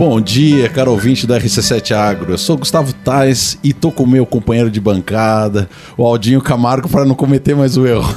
[0.00, 2.32] Bom dia, caro ouvinte da RC7 Agro.
[2.32, 6.88] Eu sou Gustavo Tais e tô com o meu companheiro de bancada, o Aldinho Camargo,
[6.88, 8.08] para não cometer mais o erro.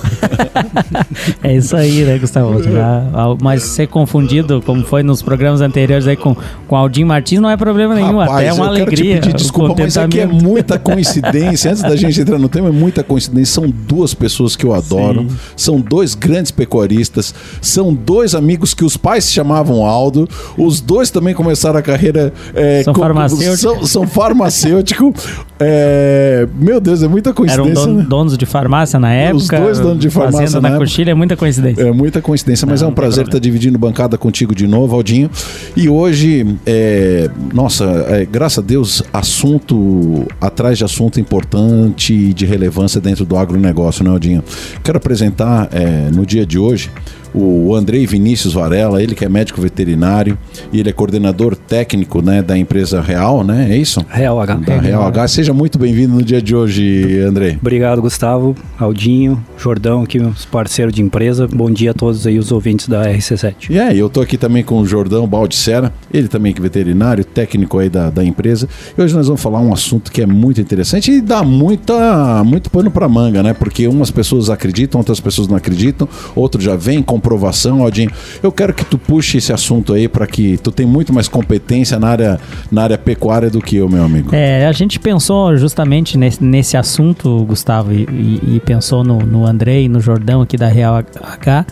[1.43, 2.54] é isso aí, né, Gustavo?
[3.43, 6.38] mas ser confundido, como foi nos programas anteriores aí com,
[6.69, 8.18] com Aldinho Martins, não é problema nenhum.
[8.18, 9.15] Rapaz, até é uma alegria.
[9.15, 11.72] Quero te pedir desculpa, mas aqui é muita coincidência.
[11.72, 13.56] Antes da gente entrar no tema, é muita coincidência.
[13.56, 15.36] São duas pessoas que eu adoro, Sim.
[15.58, 21.09] são dois grandes pecuaristas, são dois amigos que os pais se chamavam Aldo, os dois
[21.09, 22.34] também começaram começaram a carreira.
[22.53, 23.59] É, são farmacêuticos.
[23.59, 25.26] São, são farmacêuticos.
[25.59, 27.72] é, meu Deus, é muita coincidência.
[27.72, 28.05] Eram don, né?
[28.08, 29.38] donos de farmácia na época.
[29.38, 30.41] Os dois donos de farmácia.
[30.41, 31.82] Fazenda na, na coxilha é muita coincidência.
[31.82, 35.30] É muita coincidência, mas não, é um prazer estar dividindo bancada contigo de novo, Aldinho.
[35.76, 42.46] E hoje, é, nossa, é, graças a Deus, assunto atrás de assunto importante e de
[42.46, 44.44] relevância dentro do agronegócio, né, Aldinho?
[44.84, 46.91] Quero apresentar é, no dia de hoje
[47.34, 50.38] o Andrei Vinícius Varela, ele que é médico veterinário
[50.72, 53.68] e ele é coordenador técnico né, da empresa Real, né?
[53.72, 54.05] É isso?
[54.10, 54.55] Real H.
[54.55, 55.27] Da Real H.
[55.30, 57.57] Seja muito bem-vindo no dia de hoje, Andrei.
[57.60, 61.48] Obrigado, Gustavo, Aldinho, Jordão, aqui meus parceiros de empresa.
[61.48, 63.70] Bom dia a todos aí os ouvintes da RC7.
[63.70, 67.25] E aí, eu tô aqui também com o Jordão Baldissera, ele também que é veterinário,
[67.25, 68.67] técnico aí da, da empresa.
[68.97, 72.69] E hoje nós vamos falar um assunto que é muito interessante e dá muita, muito
[72.69, 73.53] pano para manga, né?
[73.53, 78.11] Porque umas pessoas acreditam, outras pessoas não acreditam, outros já vêm com comprovação, Aldinho.
[78.41, 81.97] Eu quero que tu puxe esse assunto aí para que tu tem muito mais competência
[81.97, 84.35] na área, na área pecuária do que eu, meu amigo.
[84.35, 89.45] É, a gente pensou justamente nesse, nesse assunto, Gustavo, e, e, e pensou no, no
[89.45, 91.66] André e no Jordão aqui da Real H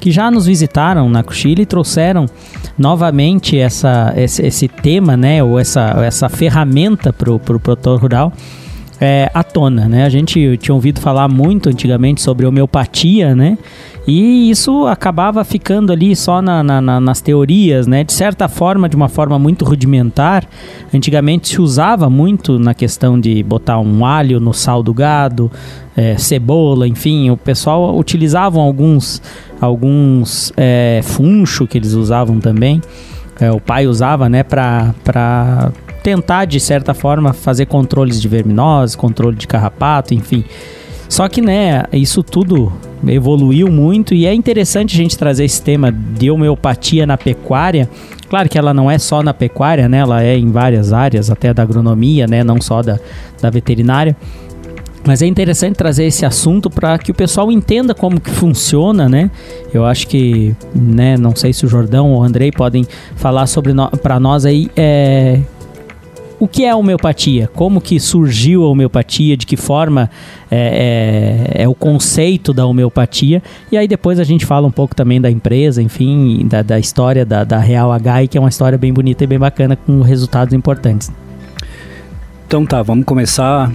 [0.00, 2.26] que já nos visitaram na Cochile e trouxeram
[2.76, 8.30] novamente essa, esse, esse tema, né, ou essa, essa ferramenta para o pro produtor rural
[9.00, 10.04] é, à tona, né?
[10.04, 13.58] A gente tinha ouvido falar muito antigamente sobre homeopatia, né?
[14.06, 18.04] E isso acabava ficando ali só na, na, na, nas teorias, né?
[18.04, 20.44] De certa forma, de uma forma muito rudimentar.
[20.92, 25.50] Antigamente se usava muito na questão de botar um alho no sal do gado,
[25.96, 27.30] é, cebola, enfim.
[27.30, 29.22] O pessoal utilizavam alguns,
[29.58, 32.82] alguns é, funcho que eles usavam também.
[33.40, 35.72] É, o pai usava, né, para
[36.02, 40.44] tentar, de certa forma, fazer controles de verminose, controle de carrapato, enfim.
[41.14, 42.72] Só que, né, isso tudo
[43.06, 47.88] evoluiu muito e é interessante a gente trazer esse tema de homeopatia na pecuária.
[48.28, 49.98] Claro que ela não é só na pecuária, né?
[49.98, 52.42] Ela é em várias áreas, até da agronomia, né?
[52.42, 52.98] Não só da,
[53.40, 54.16] da veterinária.
[55.06, 59.30] Mas é interessante trazer esse assunto para que o pessoal entenda como que funciona, né?
[59.72, 63.72] Eu acho que, né, não sei se o Jordão ou o Andrei podem falar sobre
[63.72, 65.38] no, para nós aí é,
[66.38, 67.48] o que é a homeopatia?
[67.54, 69.36] Como que surgiu a homeopatia?
[69.36, 70.10] De que forma
[70.50, 73.42] é, é, é, o conceito da homeopatia?
[73.70, 77.24] E aí depois a gente fala um pouco também da empresa, enfim, da, da história
[77.24, 80.52] da, da Real HI, que é uma história bem bonita e bem bacana com resultados
[80.52, 81.10] importantes.
[82.46, 83.72] Então tá, vamos começar.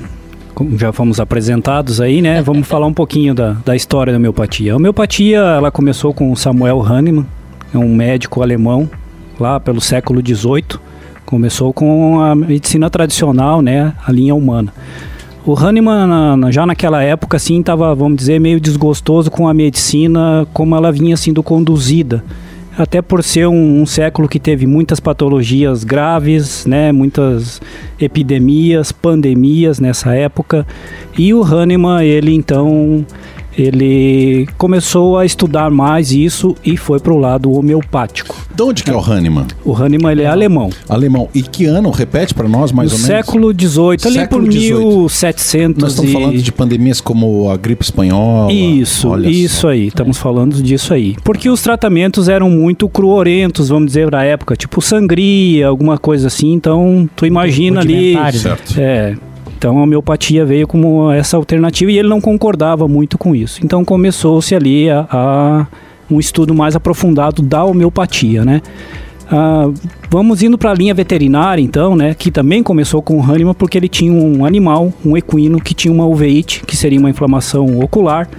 [0.75, 2.41] Já fomos apresentados aí, né?
[2.41, 4.73] Vamos falar um pouquinho da, da história da homeopatia.
[4.73, 7.25] A homeopatia, ela começou com Samuel Hahnemann,
[7.73, 8.89] é um médico alemão,
[9.39, 10.89] lá pelo século XVIII
[11.29, 14.73] Começou com a medicina tradicional, né, a linha humana.
[15.45, 20.75] O Hahnemann, já naquela época, assim, estava, vamos dizer, meio desgostoso com a medicina, como
[20.75, 22.23] ela vinha sendo conduzida.
[22.75, 27.61] Até por ser um, um século que teve muitas patologias graves, né, muitas
[28.01, 30.65] epidemias, pandemias nessa época.
[31.15, 33.05] E o Hahnemann, ele então
[33.61, 38.35] ele começou a estudar mais isso e foi para o lado homeopático.
[38.55, 39.47] De onde que é o Hahnemann?
[39.63, 40.69] O Hahnemann ele é alemão.
[40.87, 41.29] Alemão.
[41.33, 41.91] E que ano?
[41.91, 43.25] Repete para nós mais no ou menos.
[43.25, 45.81] Século XVIII, ali século por 1700.
[45.81, 46.13] Nós estamos e...
[46.13, 48.51] falando de pandemias como a gripe espanhola.
[48.51, 49.87] Isso, isso aí.
[49.87, 51.15] Estamos falando disso aí.
[51.23, 56.53] Porque os tratamentos eram muito cruorentos, vamos dizer, na época, tipo sangria, alguma coisa assim.
[56.53, 58.15] Então, tu imagina ali.
[58.33, 58.75] Certo.
[58.77, 59.15] É,
[59.59, 63.59] então a homeopatia veio como essa alternativa e ele não concordava muito com isso.
[63.61, 65.67] Então começou-se ali a, a,
[66.09, 68.61] um estudo mais aprofundado da homeopatia, né?
[69.29, 69.69] Ah,
[70.09, 72.13] vamos indo para a linha veterinária, então, né?
[72.13, 75.93] Que também começou com o Hahnemann porque ele tinha um animal, um equino, que tinha
[75.93, 78.29] uma uveíte, que seria uma inflamação ocular,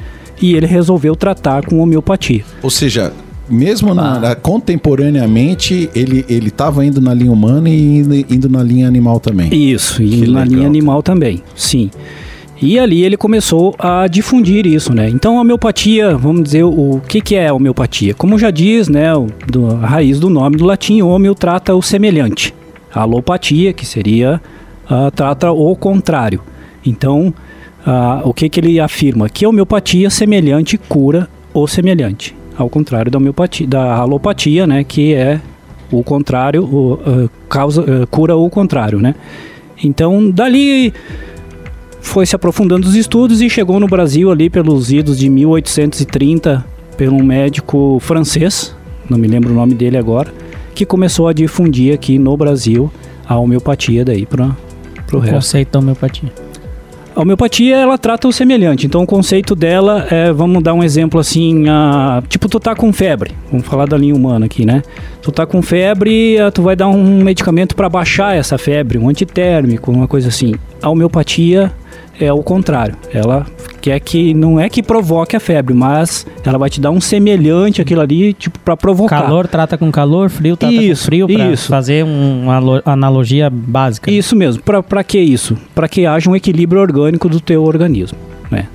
[0.41, 2.43] e ele resolveu tratar com homeopatia.
[2.63, 3.13] Ou seja,
[3.51, 4.35] mesmo na, ah.
[4.37, 9.53] contemporaneamente, ele ele estava indo na linha humana e indo, indo na linha animal também.
[9.53, 11.91] Isso, indo na linha animal também, sim.
[12.63, 15.09] E ali ele começou a difundir isso, né?
[15.09, 18.13] Então a homeopatia, vamos dizer, o que, que é a homeopatia?
[18.13, 21.81] Como já diz, né, o, do, a raiz do nome do latim, homeo trata o
[21.81, 22.55] semelhante.
[22.95, 24.41] A alopatia, que seria,
[24.85, 26.43] uh, trata o contrário.
[26.85, 27.33] Então,
[27.87, 29.29] uh, o que, que ele afirma?
[29.31, 35.15] Que a homeopatia semelhante cura o semelhante ao contrário da homeopatia, da alopatia, né, que
[35.15, 35.41] é
[35.93, 39.13] O contrário, o, uh, causa, uh, cura o contrário, né?
[39.83, 40.95] Então, dali
[42.01, 46.65] foi se aprofundando os estudos e chegou no Brasil ali pelos idos de 1830
[46.97, 48.73] por um médico francês,
[49.09, 50.33] não me lembro o nome dele agora,
[50.75, 52.89] que começou a difundir aqui no Brasil
[53.27, 54.55] a homeopatia daí para
[55.13, 55.35] o resto.
[55.35, 56.50] conceito da homeopatia.
[57.15, 58.87] A homeopatia, ela trata o semelhante.
[58.87, 62.93] Então, o conceito dela é, vamos dar um exemplo assim, a, tipo, tu tá com
[62.93, 63.33] febre.
[63.51, 64.83] Vamos falar da linha humana aqui, né?
[65.21, 69.91] Tu tá com febre, tu vai dar um medicamento para baixar essa febre, um antitérmico,
[69.91, 70.55] uma coisa assim.
[70.81, 71.73] A homeopatia
[72.21, 72.95] é o contrário.
[73.13, 73.47] Ela
[73.81, 77.81] quer que não é que provoque a febre, mas ela vai te dar um semelhante
[77.81, 79.23] aquilo ali, tipo para provocar.
[79.23, 84.11] Calor trata com calor, frio trata isso, com frio, para fazer um, uma analogia básica.
[84.11, 84.63] Isso mesmo.
[84.63, 85.57] Para que isso?
[85.75, 88.19] Para que haja um equilíbrio orgânico do teu organismo,
[88.51, 88.69] né?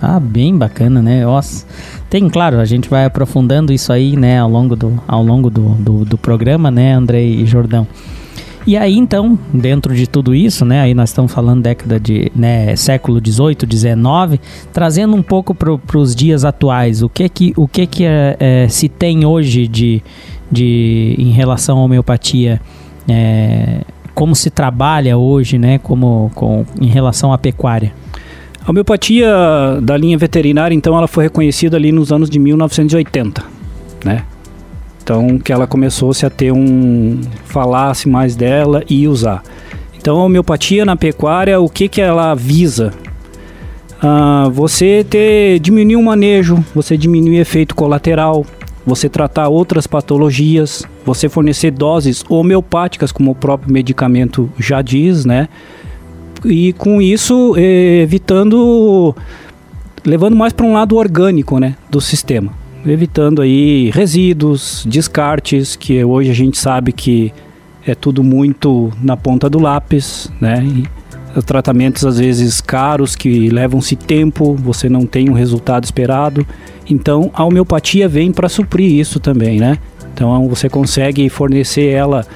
[0.00, 1.24] Ah, bem bacana, né?
[1.24, 1.66] Nossa.
[2.08, 5.68] Tem, claro, a gente vai aprofundando isso aí, né, ao longo do, ao longo do,
[5.74, 7.86] do, do programa, né, André e Jordão.
[8.68, 12.76] E aí então, dentro de tudo isso, né, aí nós estamos falando década de, né,
[12.76, 14.38] século 18, 19,
[14.74, 18.68] trazendo um pouco para os dias atuais, o que que, o que, que é, é,
[18.68, 20.02] se tem hoje de,
[20.52, 22.60] de em relação à homeopatia,
[23.08, 23.80] é,
[24.14, 27.94] como se trabalha hoje, né, como com, em relação à pecuária?
[28.66, 29.30] A homeopatia
[29.80, 33.42] da linha veterinária, então, ela foi reconhecida ali nos anos de 1980,
[34.04, 34.24] né?
[35.08, 39.42] Então que ela começou-se a ter um falasse mais dela e usar.
[39.96, 42.92] Então a homeopatia na pecuária, o que que ela visa?
[44.02, 48.44] Ah, você ter diminuir o manejo, você diminuir efeito colateral,
[48.84, 55.48] você tratar outras patologias, você fornecer doses homeopáticas, como o próprio medicamento já diz, né?
[56.44, 59.16] E com isso evitando,
[60.04, 66.30] levando mais para um lado orgânico, né, do sistema evitando aí resíduos, descartes, que hoje
[66.30, 67.32] a gente sabe que
[67.86, 70.64] é tudo muito na ponta do lápis, né?
[70.64, 76.46] E tratamentos às vezes caros que levam-se tempo, você não tem um resultado esperado.
[76.88, 79.78] Então a homeopatia vem para suprir isso também, né?
[80.12, 82.26] Então você consegue fornecer ela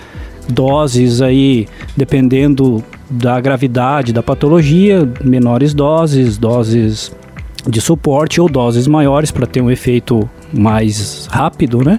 [0.48, 1.66] doses aí
[1.96, 7.12] dependendo da gravidade da patologia, menores doses, doses
[7.66, 11.98] de suporte ou doses maiores para ter um efeito mais rápido, né?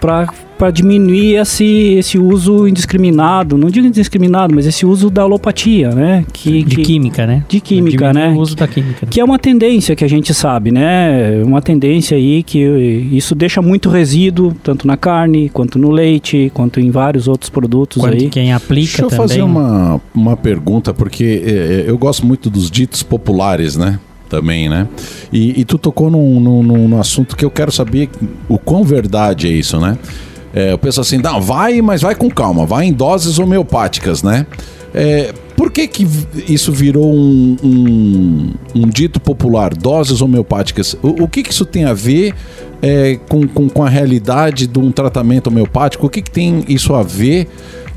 [0.00, 6.24] Para diminuir esse, esse uso indiscriminado, não digo indiscriminado, mas esse uso da alopatia, né?
[6.32, 7.44] Que, de que, química, né?
[7.48, 8.28] De química, né?
[8.30, 9.06] O uso da química.
[9.06, 11.42] Que é uma tendência que a gente sabe, né?
[11.44, 12.60] Uma tendência aí que
[13.12, 18.00] isso deixa muito resíduo, tanto na carne, quanto no leite, quanto em vários outros produtos
[18.00, 18.28] Quanto aí.
[18.28, 19.28] Quem aplica Deixa eu também.
[19.28, 23.98] fazer uma, uma pergunta, porque é, eu gosto muito dos ditos populares, né?
[24.28, 24.86] Também, né?
[25.32, 28.08] E, e tu tocou num, num, num, assunto que eu quero saber
[28.48, 29.98] o quão verdade é isso, né?
[30.54, 34.46] É, eu penso assim, não, vai, mas vai com calma, vai em doses homeopáticas, né?
[34.94, 36.06] É, por que, que
[36.48, 40.96] isso virou um, um, um, dito popular, doses homeopáticas?
[41.02, 42.34] O, o que, que isso tem a ver
[42.80, 46.06] é, com, com, com, a realidade de um tratamento homeopático?
[46.06, 47.48] O que, que tem isso a ver?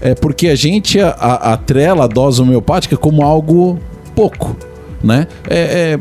[0.01, 3.79] É porque a gente atrela a dose homeopática como algo
[4.15, 4.57] pouco
[5.03, 5.27] né?
[5.49, 5.59] É,
[5.93, 5.99] é,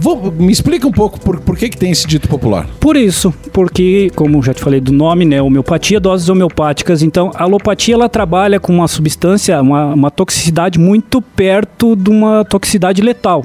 [0.00, 2.66] vou, me explica um pouco por, por que, que tem esse dito popular.
[2.80, 5.40] Por isso, porque, como já te falei do nome, né?
[5.40, 7.02] Homeopatia, doses homeopáticas.
[7.02, 12.44] Então, a alopatia ela trabalha com uma substância, uma, uma toxicidade muito perto de uma
[12.44, 13.44] toxicidade letal,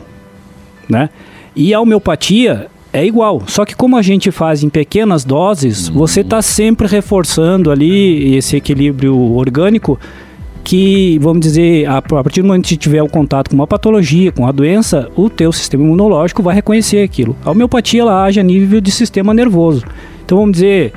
[0.89, 1.09] né?
[1.55, 5.93] E a homeopatia é igual, só que como a gente faz em pequenas doses, hum.
[5.93, 9.99] você está sempre reforçando ali esse equilíbrio orgânico
[10.63, 14.31] que, vamos dizer, a, a partir do momento que tiver o contato com uma patologia,
[14.31, 17.35] com a doença, o teu sistema imunológico vai reconhecer aquilo.
[17.43, 19.83] A homeopatia ela age a nível de sistema nervoso.
[20.25, 20.93] Então vamos dizer,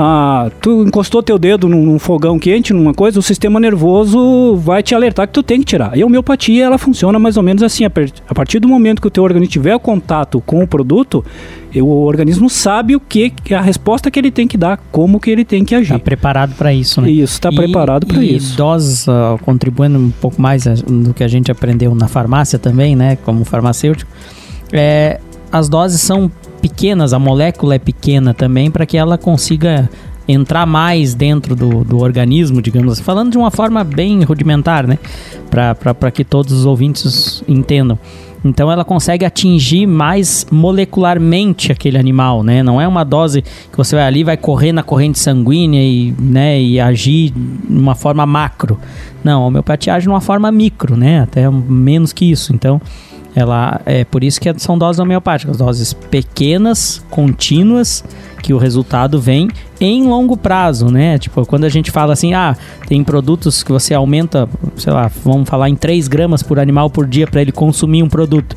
[0.00, 4.80] ah, tu encostou teu dedo num, num, fogão quente, numa coisa, o sistema nervoso vai
[4.80, 5.98] te alertar que tu tem que tirar.
[5.98, 7.84] E a homeopatia, ela funciona mais ou menos assim.
[7.84, 11.24] A partir do momento que o teu organismo tiver contato com o produto,
[11.74, 15.44] o organismo sabe o que, a resposta que ele tem que dar, como que ele
[15.44, 15.86] tem que agir.
[15.86, 17.10] Está preparado para isso, né?
[17.10, 18.54] Isso, está preparado para isso.
[18.54, 22.56] E doses, uh, contribuindo um pouco mais uh, do que a gente aprendeu na farmácia
[22.56, 24.08] também, né, como farmacêutico,
[24.72, 25.18] é,
[25.50, 29.88] as doses são pequenas, a molécula é pequena também para que ela consiga
[30.28, 34.98] entrar mais dentro do, do organismo, digamos assim, falando de uma forma bem rudimentar, né?
[35.50, 37.98] Para que todos os ouvintes entendam.
[38.44, 42.62] Então ela consegue atingir mais molecularmente aquele animal, né?
[42.62, 46.60] Não é uma dose que você vai ali vai correr na corrente sanguínea e, né,
[46.60, 48.78] e agir de uma forma macro.
[49.24, 51.22] Não, a homeopatia age de uma forma micro, né?
[51.22, 52.54] Até menos que isso.
[52.54, 52.80] Então
[53.38, 58.04] ela é por isso que são doses homeopáticas, doses pequenas, contínuas
[58.42, 59.48] que o resultado vem
[59.80, 61.18] em longo prazo, né?
[61.18, 62.56] Tipo, quando a gente fala assim, ah,
[62.88, 67.06] tem produtos que você aumenta, sei lá, vamos falar em 3 gramas por animal por
[67.06, 68.56] dia para ele consumir um produto.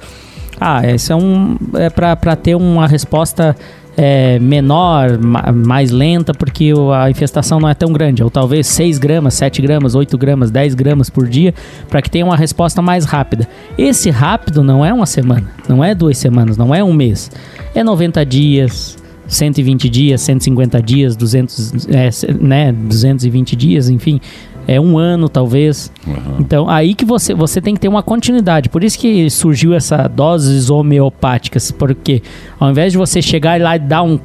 [0.60, 3.56] Ah, esse é um é para ter uma resposta
[4.04, 8.24] é, menor, ma mais lenta, porque a infestação não é tão grande.
[8.24, 11.54] Ou talvez 6 gramas, 7 gramas, 8 gramas, 10 gramas por dia,
[11.88, 13.48] para que tenha uma resposta mais rápida.
[13.78, 17.30] Esse rápido não é uma semana, não é duas semanas, não é um mês.
[17.76, 22.10] É 90 dias, 120 dias, 150 dias, 200, é,
[22.42, 24.20] né, 220 dias, enfim
[24.72, 25.92] é um ano talvez.
[26.08, 26.38] Uhum.
[26.40, 28.70] Então aí que você você tem que ter uma continuidade.
[28.70, 32.22] Por isso que surgiu essa doses homeopáticas, porque
[32.60, 34.20] ao invés de você chegar lá e dar um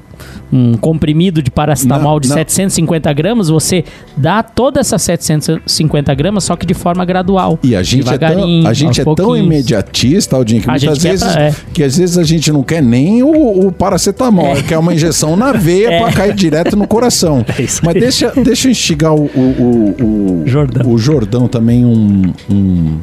[0.53, 2.37] um comprimido de paracetamol não, de não.
[2.37, 3.85] 750 gramas, você
[4.17, 7.59] dá toda essa 750 gramas, só que de forma gradual.
[7.63, 11.33] E a gente é tão, a gente é tão imediatista, Aldinho, que a muitas vezes
[11.33, 11.55] pra, é.
[11.73, 14.63] que às vezes a gente não quer nem o, o paracetamol, é.
[14.63, 15.99] quer uma injeção na veia é.
[16.01, 17.45] para cair direto no coração.
[17.59, 20.93] É Mas deixa, deixa eu instigar o, o, o, Jordão.
[20.93, 22.99] o Jordão também um, um,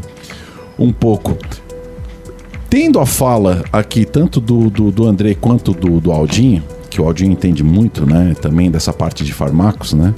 [0.77, 1.35] um pouco
[2.73, 7.05] tendo a fala aqui tanto do, do, do André quanto do, do Aldinho, que o
[7.05, 8.35] Aldinho entende muito, né?
[8.41, 10.13] Também dessa parte de farmacos, né?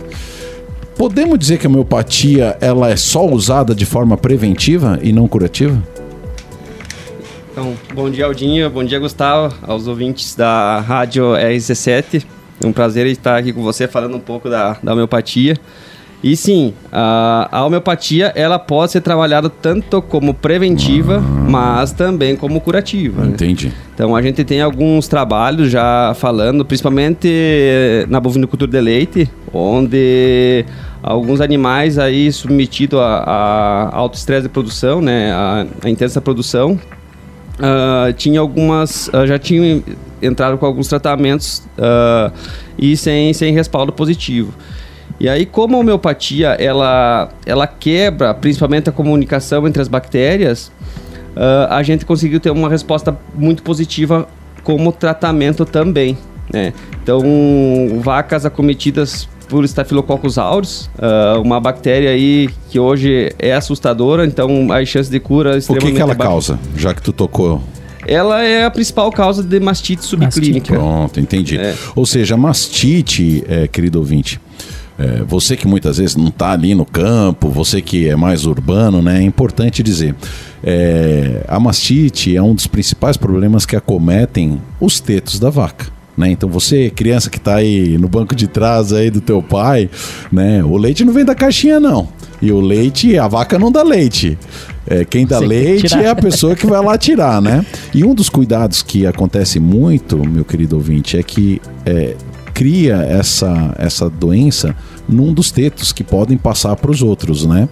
[0.98, 5.82] Podemos dizer que a homeopatia ela é só usada de forma preventiva e não curativa?
[7.51, 8.70] Então, bom dia, Aldinho.
[8.70, 12.25] Bom dia, Gustavo, aos ouvintes da Rádio RC7.
[12.63, 15.58] É um prazer estar aqui com você falando um pouco da, da homeopatia.
[16.25, 21.22] E sim, a, a homeopatia ela pode ser trabalhada tanto como preventiva, ah.
[21.22, 23.22] mas também como curativa.
[23.22, 23.34] Né?
[23.34, 23.67] Entendi.
[23.67, 23.74] Né?
[23.94, 27.29] Então a gente tem alguns trabalhos já falando, principalmente
[28.10, 30.65] na bovinocultura de leite, onde
[31.03, 36.79] alguns animais aí submetidos a, a alto estresse de produção, né, a, a intensa produção,
[37.60, 39.84] uh, tinha algumas, uh, já tinham
[40.20, 42.34] entrado com alguns tratamentos uh,
[42.79, 44.51] e sem, sem respaldo positivo.
[45.19, 50.72] E aí, como a homeopatia ela, ela quebra principalmente a comunicação entre as bactérias,
[51.36, 54.27] uh, a gente conseguiu ter uma resposta muito positiva
[54.63, 56.17] como tratamento também.
[56.51, 56.74] Né?
[57.01, 57.22] Então,
[58.01, 64.89] vacas acometidas por Staphylococcus aureus, uh, uma bactéria aí que hoje é assustadora, então as
[64.89, 67.62] chances de cura extremamente O que, que ela causa, já que tu tocou
[68.07, 70.74] ela é a principal causa de mastite subclínica.
[70.74, 70.74] Mastite.
[70.74, 71.57] Pronto, entendi.
[71.57, 71.75] É.
[71.95, 74.39] Ou seja, mastite, é, querido ouvinte,
[74.98, 79.02] é, você que muitas vezes não está ali no campo, você que é mais urbano,
[79.02, 80.16] né, é importante dizer.
[80.64, 85.94] É, a mastite é um dos principais problemas que acometem os tetos da vaca.
[86.18, 86.32] Né?
[86.32, 89.90] Então você, criança que está aí no banco de trás aí do teu pai,
[90.32, 90.64] né?
[90.64, 92.08] O leite não vem da caixinha não.
[92.42, 94.38] E o leite, a vaca não dá leite.
[94.88, 97.66] É, quem dá Você leite é a pessoa que vai lá tirar, né?
[97.94, 102.16] E um dos cuidados que acontece muito, meu querido ouvinte, é que é,
[102.55, 104.74] cria essa, essa doença
[105.07, 107.67] num dos tetos que podem passar para os outros, né?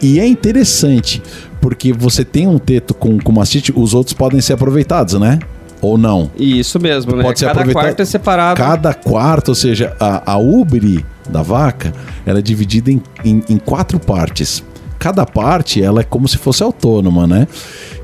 [0.00, 1.20] E é interessante,
[1.60, 5.40] porque você tem um teto com, com mastite, os outros podem ser aproveitados, né?
[5.80, 6.30] Ou não?
[6.38, 7.22] Isso mesmo, né?
[7.22, 7.84] Pode ser Cada aproveitado.
[7.84, 8.56] quarto é separado.
[8.56, 11.92] Cada quarto, ou seja, a, a ubre da vaca,
[12.24, 14.62] ela é dividida em, em, em quatro partes
[14.98, 17.46] cada parte ela é como se fosse autônoma, né?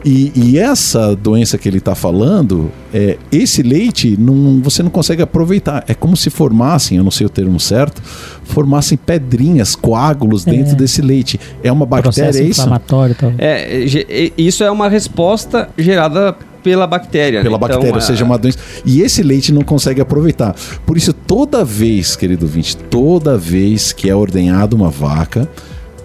[0.04, 5.22] E, e essa doença que ele está falando, é, esse leite não, você não consegue
[5.22, 5.82] aproveitar.
[5.88, 8.02] É como se formassem, eu não sei o termo certo,
[8.44, 10.50] formassem pedrinhas, coágulos é.
[10.50, 11.40] dentro desse leite.
[11.62, 12.60] É uma bactéria, Processo é isso?
[12.60, 17.42] Inflamatório, é, isso é uma resposta gerada pela bactéria.
[17.42, 17.60] Pela né?
[17.60, 18.58] bactéria, então, ou seja, uma doença.
[18.84, 20.54] E esse leite não consegue aproveitar.
[20.86, 25.48] Por isso, toda vez, querido vinte, toda vez que é ordenhada uma vaca,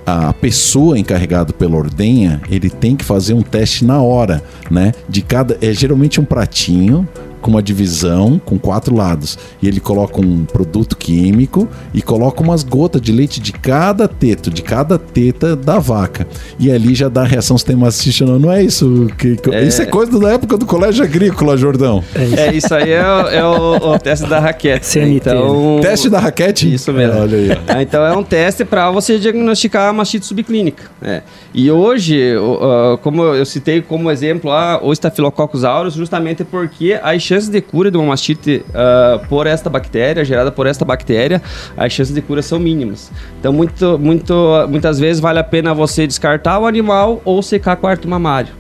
[0.10, 4.94] a pessoa encarregada pela ordenha, ele tem que fazer um teste na hora, né?
[5.08, 7.08] De cada é geralmente um pratinho
[7.42, 9.38] com uma divisão com quatro lados.
[9.62, 14.50] E ele coloca um produto químico e coloca umas gotas de leite de cada teto,
[14.50, 16.28] de cada teta da vaca.
[16.60, 17.90] E ali já dá a reação sistema
[18.22, 19.08] não, não é isso?
[19.18, 19.64] Que, é...
[19.64, 22.04] Isso é coisa da época do colégio agrícola, Jordão.
[22.16, 24.86] É, é isso aí é, é o, o, teste da raquete.
[24.88, 25.30] CNT.
[25.30, 25.80] Então...
[25.82, 26.74] Teste da raquete?
[26.74, 27.20] Isso mesmo.
[27.20, 27.52] Olha aí.
[27.68, 30.84] É, então é um teste para você diagnosticar a mastite subclínica.
[31.02, 31.22] É.
[31.54, 37.24] E hoje, uh, como eu citei como exemplo lá, o Staphylococcus aureus, justamente porque as
[37.30, 41.42] chances de cura de uma mastite uh, por esta bactéria, gerada por esta bactéria,
[41.78, 43.12] as chances de cura são mínimas.
[43.40, 44.34] Então, muito, muito,
[44.68, 48.54] muitas vezes vale a pena você descartar o animal ou secar quarto mamário.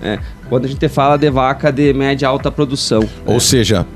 [0.00, 0.18] Né?
[0.48, 3.06] Quando a gente fala de vaca de média alta produção.
[3.26, 3.40] Ou né?
[3.40, 3.86] seja,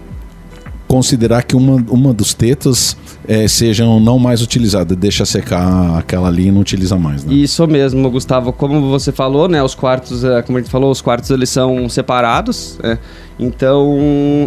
[0.88, 2.96] considerar que uma, uma dos tetos
[3.28, 7.34] é, sejam não mais utilizadas, deixa secar aquela ali e não utiliza mais, né?
[7.34, 8.52] Isso mesmo, Gustavo.
[8.52, 9.62] Como você falou, né?
[9.62, 12.98] Os quartos, é, como a gente falou, os quartos eles são separados, né?
[13.38, 13.96] Então,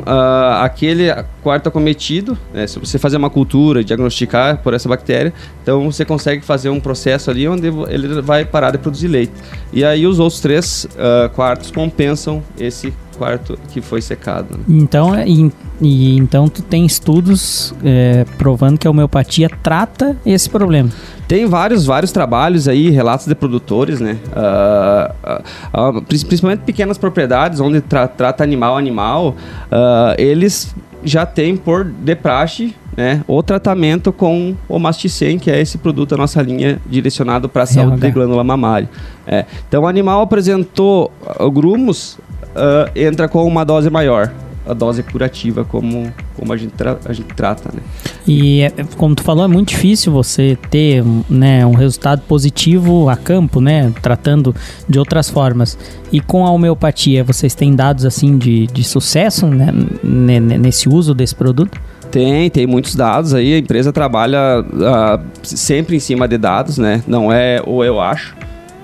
[0.05, 1.05] uh, aquele
[1.41, 5.33] quarto acometido, né, se você fazer uma cultura, diagnosticar por essa bactéria,
[5.63, 9.31] então você consegue fazer um processo ali onde ele vai parar de produzir leite.
[9.71, 14.57] E aí os outros três uh, quartos compensam esse quarto que foi secado.
[14.57, 14.63] Né?
[14.67, 20.49] Então, é, e, e, então tu tem estudos é, provando que a homeopatia trata esse
[20.49, 20.89] problema.
[21.27, 24.17] Tem vários, vários trabalhos aí, relatos de produtores, né?
[24.35, 29.35] Uh, uh, uh, principalmente pequenas propriedades onde tra trata animal animal,
[30.17, 35.77] eles já têm por de praxe né, o tratamento com o masticem, que é esse
[35.77, 38.89] produto da nossa linha direcionado para a saúde da glândula mamária.
[39.25, 39.45] É.
[39.67, 41.11] Então, o animal apresentou
[41.53, 42.17] grumos,
[42.95, 44.31] entra com uma dose maior
[44.65, 46.73] a dose curativa como, como a, gente
[47.05, 47.81] a gente trata, né?
[48.27, 53.15] E é, como tu falou, é muito difícil você ter né, um resultado positivo a
[53.15, 53.91] campo, né?
[54.01, 54.55] Tratando
[54.87, 55.77] de outras formas.
[56.11, 61.35] E com a homeopatia, vocês têm dados assim de, de sucesso né, nesse uso desse
[61.35, 61.79] produto?
[62.11, 63.53] Tem, tem muitos dados aí.
[63.53, 67.01] A empresa trabalha uh, sempre em cima de dados, né?
[67.07, 68.35] Não é ou eu acho.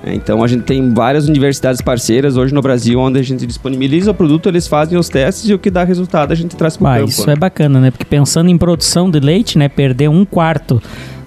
[0.07, 4.11] É, então a gente tem várias universidades parceiras hoje no Brasil onde a gente disponibiliza
[4.11, 6.85] o produto, eles fazem os testes e o que dá resultado a gente traz para
[6.85, 7.09] o ah, campo.
[7.09, 7.33] Isso né?
[7.33, 7.91] é bacana, né?
[7.91, 10.81] Porque pensando em produção de leite, né, perder um quarto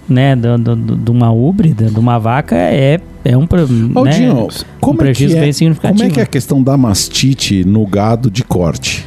[0.08, 3.46] né, de, de, de uma ubre, de, uma vaca, é, é um,
[3.94, 4.49] Aldinho, né,
[4.80, 5.99] como um prejuízo é, bem significativo.
[5.99, 9.06] Como é que é a questão da mastite no gado de corte?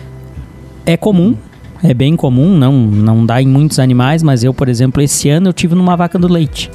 [0.85, 1.35] É comum,
[1.83, 5.49] é bem comum, não, não dá em muitos animais, mas eu, por exemplo, esse ano
[5.49, 6.69] eu tive numa vaca do leite.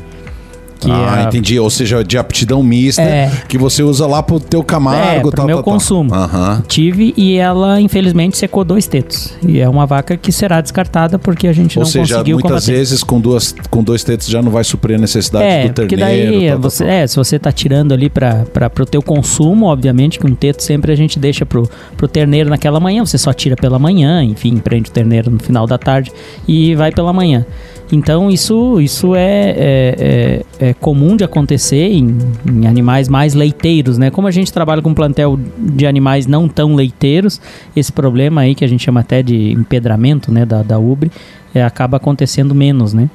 [0.87, 1.59] Ah, é entendi.
[1.59, 3.31] Ou seja, de aptidão mista é.
[3.49, 6.15] que você usa lá pro teu Camargo, é, pro meu tal, consumo.
[6.15, 6.63] Uhum.
[6.67, 9.35] Tive e ela infelizmente secou dois tetos.
[9.47, 12.65] E é uma vaca que será descartada porque a gente ou não seja, conseguiu muitas
[12.65, 12.73] combater.
[12.73, 15.89] vezes com duas com dois tetos já não vai suprir a necessidade é, do terneiro.
[15.89, 16.93] Porque daí tal, você, tal.
[16.93, 20.63] é, se você tá tirando ali para para pro teu consumo, obviamente que um teto
[20.63, 24.57] sempre a gente deixa pro pro terneiro naquela manhã, você só tira pela manhã, enfim,
[24.59, 26.13] prende o terneiro no final da tarde
[26.47, 27.45] e vai pela manhã.
[27.91, 33.97] Então isso, isso é, é, é, é comum de acontecer em, em, animais mais leiteiros,
[33.97, 34.11] né?
[34.11, 37.41] Como a gente trabalha com um plantel de animais não tão leiteiros,
[37.75, 41.11] esse problema aí que a gente chama até de empedramento, né, da, da ubre,
[41.55, 43.09] é, acaba acontecendo menos, né?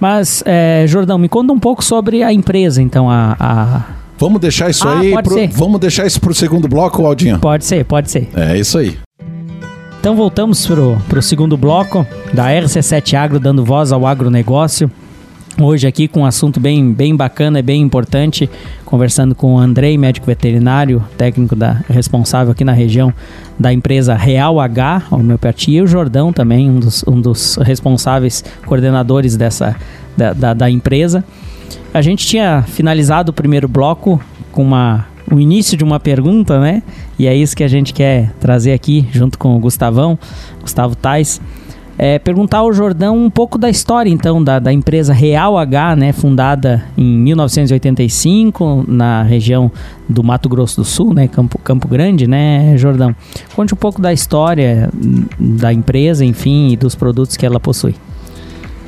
[0.00, 3.36] Mas, é, Jordão, me conta um pouco sobre a empresa, então, a...
[3.38, 3.84] a...
[4.18, 5.12] Vamos deixar isso ah, aí.
[5.22, 7.38] Pro, vamos deixar isso para o segundo bloco, Aldinho?
[7.38, 8.28] Pode ser, pode ser.
[8.34, 8.96] É isso aí.
[10.06, 14.88] Então voltamos pro, pro segundo bloco da RC7 Agro, dando voz ao agronegócio.
[15.60, 18.48] Hoje aqui com um assunto bem, bem bacana e bem importante,
[18.84, 23.12] conversando com o Andrei, médico veterinário, técnico da, responsável aqui na região
[23.58, 29.36] da empresa Real H, homeopatia, e o Jordão também, um dos, um dos responsáveis, coordenadores
[29.36, 29.74] dessa,
[30.16, 31.24] da, da, da empresa.
[31.92, 36.82] A gente tinha finalizado o primeiro bloco com uma o início de uma pergunta, né?
[37.18, 40.18] E é isso que a gente quer trazer aqui junto com o Gustavão,
[40.60, 41.40] Gustavo Tais.
[41.98, 46.12] É, perguntar ao Jordão um pouco da história, então, da, da empresa Real H, né,
[46.12, 49.72] fundada em 1985 na região
[50.06, 53.16] do Mato Grosso do Sul, né, Campo, Campo Grande, né, Jordão?
[53.54, 54.90] Conte um pouco da história
[55.38, 57.94] da empresa, enfim, e dos produtos que ela possui.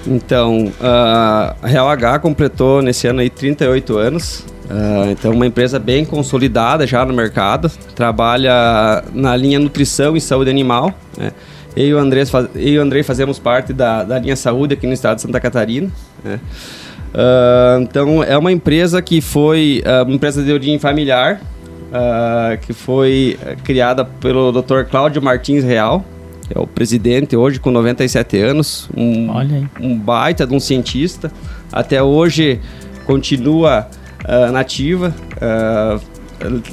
[0.07, 4.45] Então, a Real H completou nesse ano aí 38 anos.
[4.69, 10.51] Uh, então, uma empresa bem consolidada já no mercado, trabalha na linha nutrição e saúde
[10.51, 10.93] animal.
[11.17, 11.33] Né?
[11.75, 14.75] Eu e o André, faz, eu e o André fazemos parte da, da linha saúde
[14.75, 15.91] aqui no estado de Santa Catarina.
[16.23, 16.39] Né?
[17.15, 21.41] Uh, então, é uma empresa que foi uma empresa de origem familiar,
[22.61, 24.83] que foi criada pelo Dr.
[24.91, 26.05] Cláudio Martins Real,
[26.55, 29.29] é o presidente hoje com 97 anos, um,
[29.81, 31.31] um baita de um cientista.
[31.71, 32.61] Até hoje
[33.05, 33.89] continua
[34.25, 36.01] uh, nativa, uh,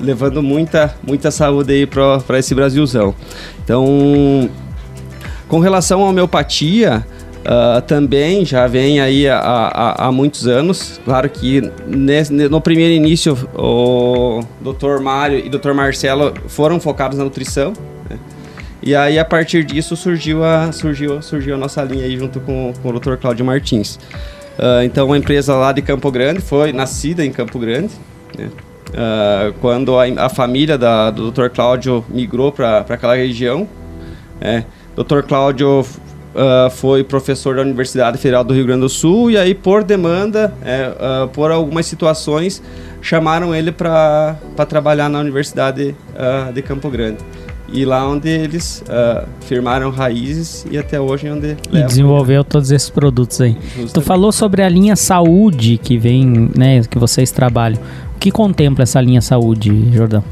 [0.01, 3.13] levando muita, muita saúde aí para esse Brasilzão.
[3.63, 4.49] Então,
[5.47, 7.05] com relação à homeopatia,
[7.45, 10.99] Uh, também já vem aí há, há, há, muitos anos.
[11.05, 14.99] Claro que nesse, no primeiro início o Dr.
[14.99, 15.73] Mário e Dr.
[15.73, 17.73] Marcelo foram focados na nutrição.
[18.85, 18.91] Né?
[18.91, 22.71] E aí a partir disso surgiu a, surgiu, surgiu a nossa linha aí junto com,
[22.81, 23.15] com o Dr.
[23.15, 23.99] Cláudio Martins.
[24.57, 27.91] Uh, então, uma empresa lá de Campo Grande, foi nascida em Campo Grande.
[28.37, 28.49] Né?
[28.89, 31.49] Uh, quando a, a, família da, do Dr.
[31.49, 33.67] Cláudio migrou para aquela região,
[34.39, 34.63] é,
[34.95, 35.23] Dr.
[35.27, 39.83] Cláudio uh, foi professor da Universidade Federal do Rio Grande do Sul e aí, por
[39.83, 42.63] demanda, é, por algumas situações,
[43.01, 44.37] chamaram ele para
[44.69, 45.95] trabalhar na Universidade
[46.53, 47.17] de Campo Grande.
[47.67, 52.71] E lá onde eles uh, firmaram raízes e até hoje é onde e desenvolveu todos
[52.71, 53.57] esses produtos aí.
[53.61, 53.93] Justamente.
[53.93, 57.79] Tu falou sobre a linha saúde que vem, né, que vocês trabalham.
[58.15, 60.23] O que contempla essa linha saúde, Jordão?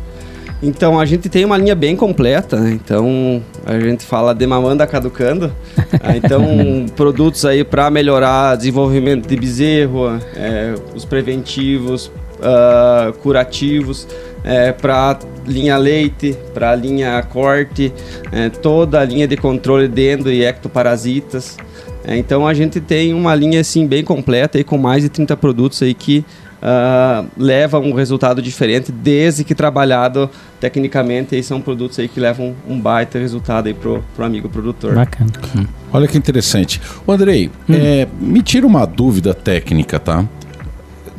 [0.64, 2.72] Então a gente tem uma linha bem completa, né?
[2.72, 5.52] então a gente fala de mamanda caducando,
[6.02, 14.08] ah, então produtos aí para melhorar desenvolvimento de bezerro, é, os preventivos, uh, curativos,
[14.44, 17.94] é, para linha leite, para linha corte,
[18.32, 21.58] é, toda a linha de controle de endo e ectoparasitas.
[22.06, 25.38] É, então a gente tem uma linha assim bem completa aí com mais de 30
[25.38, 26.26] produtos aí que
[26.64, 30.30] uh, leva um resultado diferente desde que trabalhado
[30.60, 34.96] tecnicamente e são produtos aí que levam um baita resultado aí pro, pro amigo produtor.
[34.96, 35.32] Bacana.
[35.56, 35.66] Hum.
[35.92, 36.82] Olha que interessante.
[37.06, 37.74] O Andrei, hum.
[37.74, 40.26] é, me tira uma dúvida técnica, tá?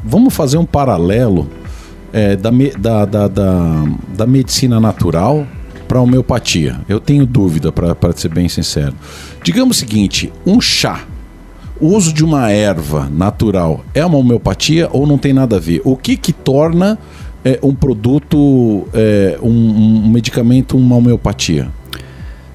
[0.03, 1.49] Vamos fazer um paralelo
[2.15, 3.85] é, da, da, da, da,
[4.17, 5.47] da medicina natural
[5.87, 6.81] para a homeopatia.
[6.89, 8.95] Eu tenho dúvida, para ser bem sincero.
[9.43, 11.05] Digamos o seguinte: um chá
[11.81, 15.83] o uso de uma erva natural é uma homeopatia ou não tem nada a ver?
[15.85, 16.97] O que que torna
[17.45, 21.69] é, um produto, é, um, um, medicamento, uma homeopatia?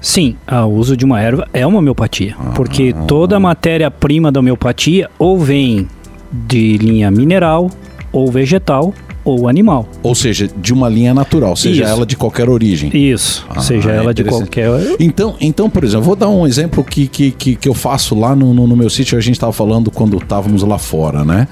[0.00, 4.40] Sim, o uso de uma erva é uma homeopatia, ah, porque toda a matéria-prima da
[4.40, 5.86] homeopatia ou vem
[6.32, 7.70] de linha mineral
[8.10, 9.88] ou vegetal ou animal.
[10.02, 11.92] Ou seja, de uma linha natural, seja Isso.
[11.92, 12.90] ela de qualquer origem.
[12.94, 14.70] Isso, ah, seja é ela de qualquer.
[14.98, 18.34] Então, então, por exemplo, vou dar um exemplo que, que, que, que eu faço lá
[18.34, 21.48] no, no, no meu sítio, a gente estava falando quando estávamos lá fora, né?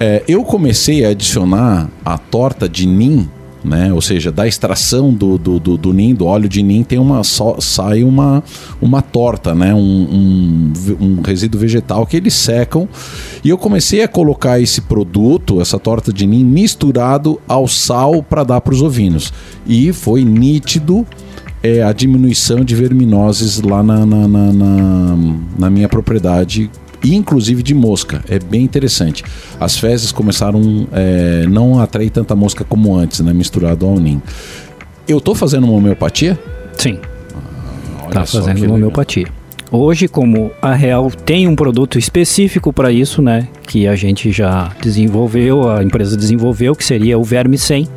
[0.00, 3.28] É, eu comecei a adicionar a torta de nim
[3.64, 3.92] né?
[3.92, 7.22] Ou seja, da extração do, do, do, do nim, do óleo de nim, tem uma
[7.22, 8.42] só, sai uma,
[8.80, 9.74] uma torta, né?
[9.74, 12.88] Um, um, um, resíduo vegetal que eles secam.
[13.44, 18.44] E eu comecei a colocar esse produto, essa torta de nim, misturado ao sal para
[18.44, 19.32] dar para os ovinos.
[19.66, 21.06] E foi nítido
[21.62, 25.18] é, a diminuição de verminoses lá na, na, na, na,
[25.58, 26.70] na minha propriedade
[27.04, 28.22] inclusive de mosca.
[28.28, 29.24] É bem interessante.
[29.58, 33.32] As fezes começaram é, não a atrair tanta mosca como antes, né?
[33.32, 34.22] Misturado ao ninho.
[35.08, 36.38] Eu estou fazendo uma homeopatia?
[36.78, 36.98] Sim.
[38.06, 39.26] Ah, tá fazendo uma homeopatia.
[39.74, 44.70] Hoje, como a Real tem um produto específico para isso, né, que a gente já
[44.82, 47.88] desenvolveu, a empresa desenvolveu, que seria o Verme 100,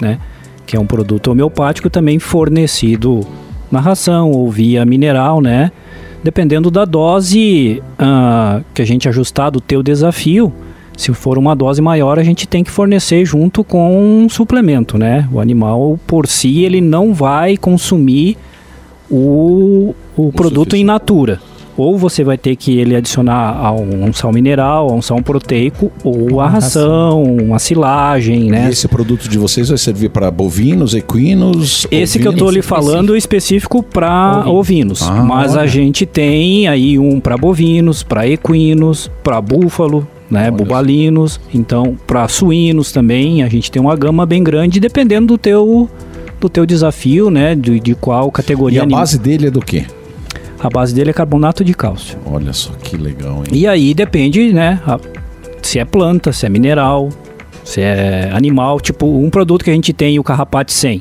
[0.00, 0.18] né,
[0.64, 3.20] que é um produto homeopático também fornecido
[3.70, 5.70] na ração ou via mineral, né,
[6.22, 10.52] dependendo da dose uh, que a gente ajustar do teu desafio,
[10.96, 15.28] se for uma dose maior, a gente tem que fornecer junto com um suplemento, né?
[15.32, 18.36] O animal por si ele não vai consumir
[19.10, 21.40] o, o produto in natura
[21.80, 25.90] ou você vai ter que ele adicionar a um, sal mineral, a um sal proteico,
[26.04, 28.66] ou a ração, uma silagem, né?
[28.66, 31.86] E esse produto de vocês vai servir para bovinos, equinos?
[31.90, 32.22] Esse ovinos?
[32.22, 35.62] que eu estou lhe falando específico para ovinos, ah, mas olha.
[35.62, 41.96] a gente tem aí um para bovinos, para equinos, para búfalo, né, Olha bubalinos, então
[42.06, 45.88] para suínos também, a gente tem uma gama bem grande dependendo do teu
[46.38, 48.78] do teu desafio, né, de, de qual categoria.
[48.78, 49.84] E a base dele é do quê?
[50.62, 52.18] A base dele é carbonato de cálcio.
[52.26, 53.44] Olha só que legal, hein?
[53.52, 54.80] E aí depende, né?
[54.86, 54.98] A,
[55.62, 57.08] se é planta, se é mineral,
[57.64, 58.80] se é animal.
[58.80, 61.00] Tipo, um produto que a gente tem, o Carrapate 100,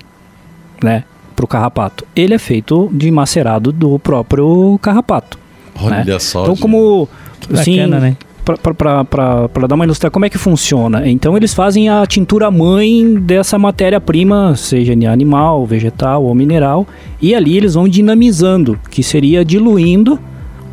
[0.84, 1.04] né?
[1.36, 2.06] Pro carrapato.
[2.16, 5.40] Ele é feito de macerado do próprio carrapato.
[5.82, 6.20] Olha né?
[6.20, 6.44] só.
[6.44, 7.08] Então, como.
[7.54, 8.18] Assim, bacana, né?
[8.58, 11.10] Para dar uma ilustração como é que funciona.
[11.10, 16.88] Então eles fazem a tintura mãe dessa matéria-prima, seja animal, vegetal ou mineral,
[17.22, 20.20] e ali eles vão dinamizando, que seria diluindo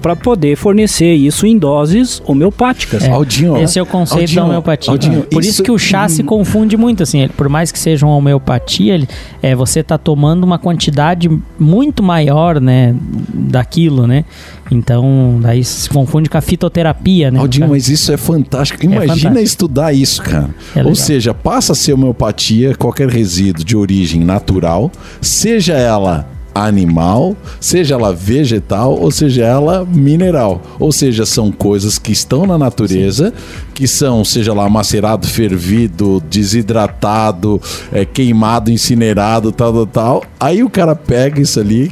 [0.06, 3.02] para poder fornecer isso em doses homeopáticas.
[3.02, 4.92] É, Aldinho, esse é o conceito Aldinho, da homeopatia.
[4.92, 6.08] Aldinho, por isso, isso, que o chá hum.
[6.08, 9.08] se confunde muito, assim, por mais que seja uma homeopatia, ele,
[9.42, 12.94] é, você está tomando uma quantidade muito maior, né,
[13.34, 14.24] daquilo, né?
[14.70, 17.40] Então, daí se confunde com a fitoterapia, né?
[17.40, 18.80] Aldinho, mas isso é fantástico.
[18.82, 19.40] É Imagina é fantástico.
[19.40, 20.50] estudar isso, cara.
[20.76, 24.88] É Ou seja, passa a ser homeopatia qualquer resíduo de origem natural,
[25.20, 30.62] seja ela animal, seja ela vegetal ou seja ela mineral.
[30.78, 33.66] Ou seja, são coisas que estão na natureza, Sim.
[33.74, 37.60] que são, seja lá macerado, fervido, desidratado,
[37.92, 40.24] é, queimado, incinerado, tal, tal, tal.
[40.38, 41.90] Aí o cara pega isso ali,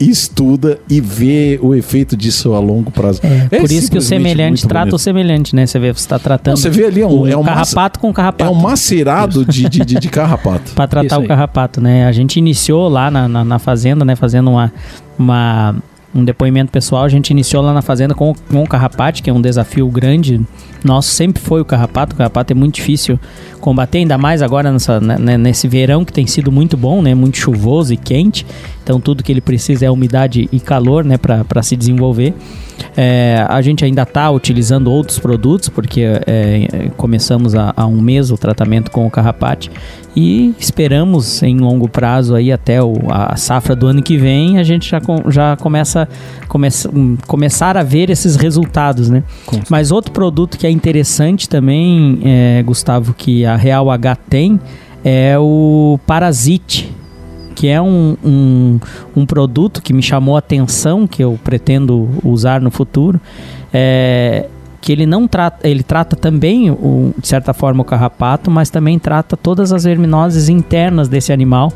[0.00, 3.20] estuda e vê o efeito disso a longo prazo.
[3.22, 4.94] É, é por isso que o semelhante trata bonito.
[4.94, 5.66] o semelhante, né?
[5.66, 6.54] Você vê, você está tratando.
[6.54, 8.50] Não, você vê ali, é um, é um carrapato com carrapato.
[8.50, 10.72] É um macerado de, de, de, de carrapato.
[10.74, 12.06] Para tratar o carrapato, né?
[12.06, 14.14] A gente iniciou lá na, na, na, fazenda, né?
[14.14, 14.72] Fazendo uma,
[15.18, 15.76] uma
[16.14, 19.32] um depoimento pessoal, a gente iniciou lá na fazenda com, com o carrapate, que é
[19.32, 20.40] um desafio grande.
[20.84, 22.14] Nosso sempre foi o carrapato.
[22.14, 23.18] O carrapato é muito difícil
[23.58, 27.14] combater, ainda mais agora nessa, né, nesse verão que tem sido muito bom, né?
[27.14, 28.46] Muito chuvoso e quente.
[28.82, 31.16] Então tudo que ele precisa é umidade e calor, né?
[31.18, 32.34] Para se desenvolver.
[32.96, 38.36] É, a gente ainda está utilizando outros produtos, porque é, começamos há, um mês o
[38.36, 39.70] tratamento com o carrapate
[40.16, 44.62] e esperamos em longo prazo aí até o, a safra do ano que vem a
[44.62, 46.08] gente já, com, já começa,
[46.48, 46.90] começa
[47.26, 49.22] começar a ver esses resultados, né?
[49.68, 54.60] Mas outro produto que é interessante também, é, Gustavo, que a Real H tem
[55.04, 56.94] é o Parasite
[57.58, 58.78] que é um, um,
[59.16, 63.20] um produto que me chamou a atenção, que eu pretendo usar no futuro,
[63.72, 64.46] é,
[64.80, 68.96] que ele não trata, ele trata também, o, de certa forma, o carrapato, mas também
[68.96, 71.72] trata todas as verminoses internas desse animal.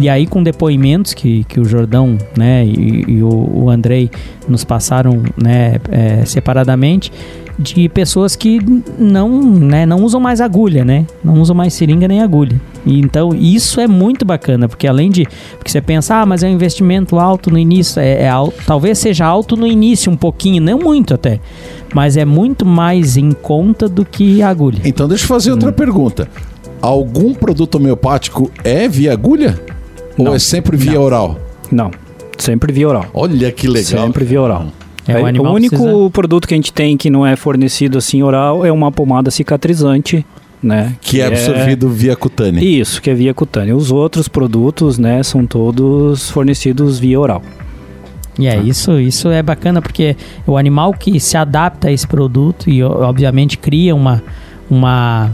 [0.00, 4.10] E aí, com depoimentos que, que o Jordão né, e, e o, o Andrei
[4.48, 7.12] nos passaram né, é, separadamente,
[7.60, 8.58] de pessoas que
[8.98, 11.06] não, né, não usam mais agulha, né?
[11.22, 12.60] Não usam mais seringa nem agulha.
[12.86, 15.26] E, então, isso é muito bacana, porque além de.
[15.58, 18.00] Porque você pensa, ah, mas é um investimento alto no início.
[18.00, 21.38] É, é alto, talvez seja alto no início, um pouquinho, não muito até.
[21.94, 24.80] Mas é muito mais em conta do que agulha.
[24.84, 25.54] Então, deixa eu fazer hum.
[25.54, 26.28] outra pergunta.
[26.80, 29.60] Algum produto homeopático é via agulha?
[30.16, 30.30] Não.
[30.30, 31.02] Ou é sempre via não.
[31.02, 31.40] oral?
[31.70, 31.90] Não,
[32.38, 33.06] sempre via oral.
[33.12, 34.06] Olha que legal.
[34.06, 34.66] Sempre via oral.
[35.10, 36.10] É, o, o único precisa...
[36.10, 40.24] produto que a gente tem que não é fornecido assim oral é uma pomada cicatrizante,
[40.62, 40.94] né?
[41.00, 41.90] Que, que é absorvido é...
[41.90, 42.62] via cutânea.
[42.62, 43.74] Isso, que é via cutânea.
[43.76, 47.42] Os outros produtos, né, são todos fornecidos via oral.
[48.38, 52.70] E é, isso, isso é bacana porque o animal que se adapta a esse produto
[52.70, 54.22] e obviamente cria uma,
[54.70, 55.30] uma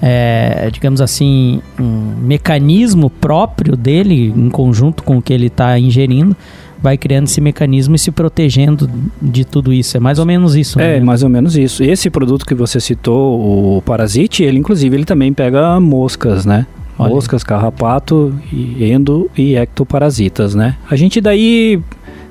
[0.00, 6.36] é, digamos assim, um mecanismo próprio dele em conjunto com o que ele está ingerindo,
[6.82, 8.88] vai criando esse mecanismo e se protegendo
[9.20, 9.96] de tudo isso.
[9.96, 10.78] É mais ou menos isso.
[10.78, 10.96] Né?
[10.96, 11.82] É, mais ou menos isso.
[11.82, 16.66] Esse produto que você citou, o Parasite, ele inclusive ele também pega moscas, né?
[16.98, 17.14] Olha.
[17.14, 20.76] Moscas, carrapato, endo e ectoparasitas, né?
[20.90, 21.80] A gente daí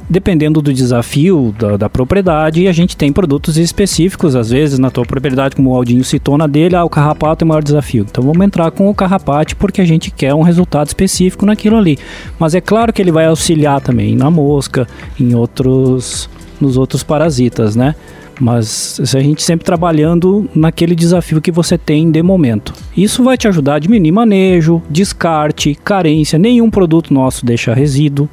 [0.09, 5.05] dependendo do desafio da, da, propriedade, a gente tem produtos específicos, às vezes na tua
[5.05, 8.05] propriedade, como o Aldinho citou na dele, ah, o carrapato é o maior desafio.
[8.09, 11.97] Então vamos entrar com o carrapate porque a gente quer um resultado específico naquilo ali.
[12.39, 14.87] Mas é claro que ele vai auxiliar também na mosca,
[15.19, 17.95] em outros, nos outros parasitas, né?
[18.39, 22.71] Mas a gente sempre trabalhando naquele desafio que você tem de momento.
[22.95, 26.37] Isso vai te ajudar a diminuir manejo, descarte, carência.
[26.37, 28.29] Nenhum produto nosso deixa resíduo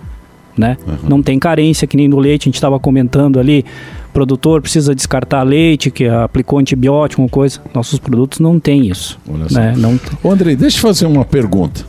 [0.57, 0.77] né?
[0.87, 1.09] Uhum.
[1.09, 3.65] Não tem carência que nem no leite, a gente estava comentando ali,
[4.13, 7.61] produtor precisa descartar leite, que aplicou antibiótico, uma coisa.
[7.75, 9.19] Nossos produtos não tem isso.
[9.29, 9.47] Olha.
[9.51, 9.75] Né?
[9.77, 11.85] Não Ô, Andrei, deixa eu fazer uma pergunta.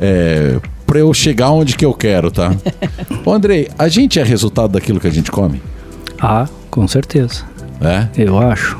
[0.00, 2.54] É, para eu chegar onde que eu quero, tá?
[3.24, 5.60] Ô, Andrei, a gente é resultado daquilo que a gente come?
[6.20, 7.44] Ah, com certeza.
[7.82, 8.08] É?
[8.16, 8.78] Eu acho.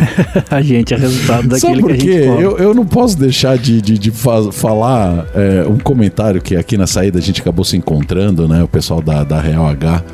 [0.50, 2.42] a gente é resultado daquilo que a gente come.
[2.42, 6.76] Eu, eu não posso deixar de, de, de fa falar é, um comentário que aqui
[6.76, 8.62] na saída a gente acabou se encontrando, né?
[8.62, 10.04] O pessoal da, da Real H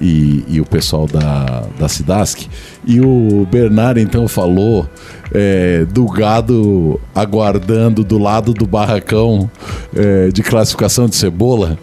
[0.00, 2.46] e, e o pessoal da, da Sidask.
[2.86, 4.88] E o Bernardo então falou
[5.32, 9.50] é, do gado aguardando do lado do barracão
[9.94, 11.78] é, de classificação de cebola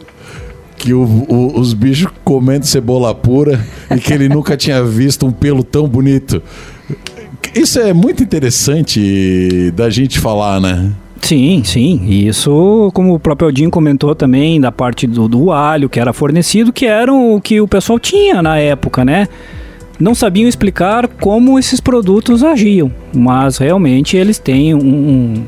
[0.86, 5.32] que o, o, os bichos comendo cebola pura e que ele nunca tinha visto um
[5.32, 6.44] pelo tão bonito.
[7.56, 10.92] Isso é muito interessante da gente falar, né?
[11.20, 12.02] Sim, sim.
[12.06, 16.14] E isso, como o próprio Aldinho comentou também, da parte do, do alho que era
[16.14, 19.28] fornecido, que era o que o pessoal tinha na época, né?
[20.00, 25.44] Não sabiam explicar como esses produtos agiam, mas realmente eles têm um, um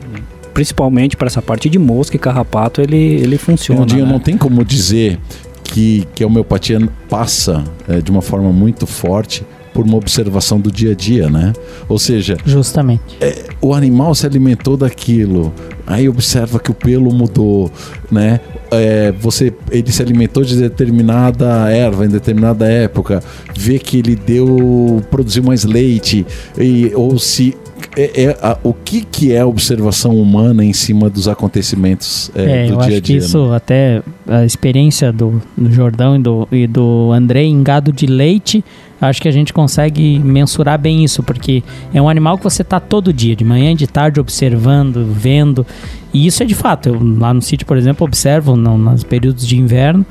[0.58, 3.86] principalmente para essa parte de mosca e carrapato, ele, ele funciona.
[3.86, 4.02] Né?
[4.02, 5.20] Não tem como dizer
[5.64, 10.72] que, que a homeopatia passa é, de uma forma muito forte por uma observação do
[10.72, 11.54] dia a dia, né?
[11.88, 15.54] Ou seja, justamente é, o animal se alimentou daquilo,
[15.86, 17.72] aí observa que o pelo mudou,
[18.12, 18.40] né?
[18.72, 23.22] É, você ele se alimentou de determinada erva em determinada época,
[23.56, 26.26] vê que ele deu produziu mais leite
[26.58, 27.56] e, ou se
[27.98, 32.66] é, é a, o que, que é a observação humana em cima dos acontecimentos é,
[32.66, 33.02] é, do dia a dia?
[33.02, 33.56] Que isso, né?
[33.56, 38.64] até a experiência do, do Jordão e do, e do André em gado de leite,
[39.02, 42.80] acho que a gente consegue mensurar bem isso, porque é um animal que você está
[42.80, 45.66] todo dia, de manhã e de tarde, observando, vendo.
[46.14, 46.90] E isso é de fato.
[46.90, 50.06] Eu, lá no sítio, por exemplo, observo não, nos períodos de inverno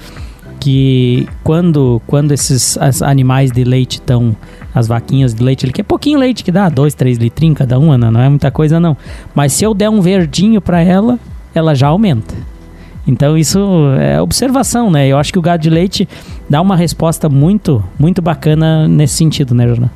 [0.66, 4.35] que quando, quando esses animais de leite estão
[4.74, 7.96] as vaquinhas de leite, que é pouquinho leite que dá, dois, três litrinhos cada uma,
[7.96, 8.96] não é muita coisa não.
[9.33, 11.20] Mas se eu der um verdinho para ela,
[11.55, 12.35] ela já aumenta.
[13.07, 13.61] Então isso
[14.00, 15.07] é observação, né?
[15.07, 16.09] Eu acho que o gado de leite
[16.50, 19.90] dá uma resposta muito, muito bacana nesse sentido, né, Jornal?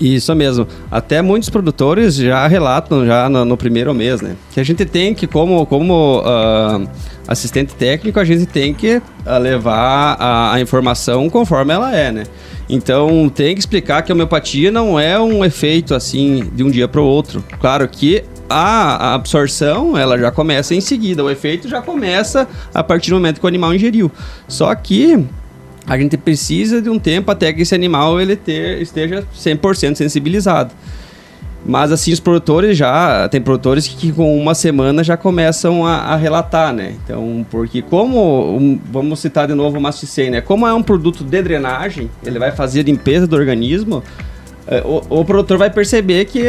[0.00, 0.66] Isso mesmo.
[0.90, 4.36] Até muitos produtores já relatam já no, no primeiro mês, né?
[4.52, 6.88] Que a gente tem que, como, como uh,
[7.28, 12.24] assistente técnico, a gente tem que uh, levar a, a, informação conforme ela é, né?
[12.68, 16.88] Então tem que explicar que a homeopatia não é um efeito assim de um dia
[16.88, 17.44] para o outro.
[17.60, 23.10] Claro que a absorção ela já começa em seguida, o efeito já começa a partir
[23.10, 24.10] do momento que o animal ingeriu.
[24.48, 25.24] Só que
[25.86, 30.72] a gente precisa de um tempo até que esse animal ele ter, esteja 100% sensibilizado.
[31.66, 33.26] Mas assim, os produtores já.
[33.30, 36.94] Tem produtores que, que com uma semana já começam a, a, relatar, né?
[37.02, 38.56] Então, porque como.
[38.56, 40.40] Um, vamos citar de novo o Masticem, né?
[40.42, 44.02] Como é um produto de drenagem, ele vai fazer limpeza do organismo.
[44.66, 46.42] É, o, o, produtor vai perceber que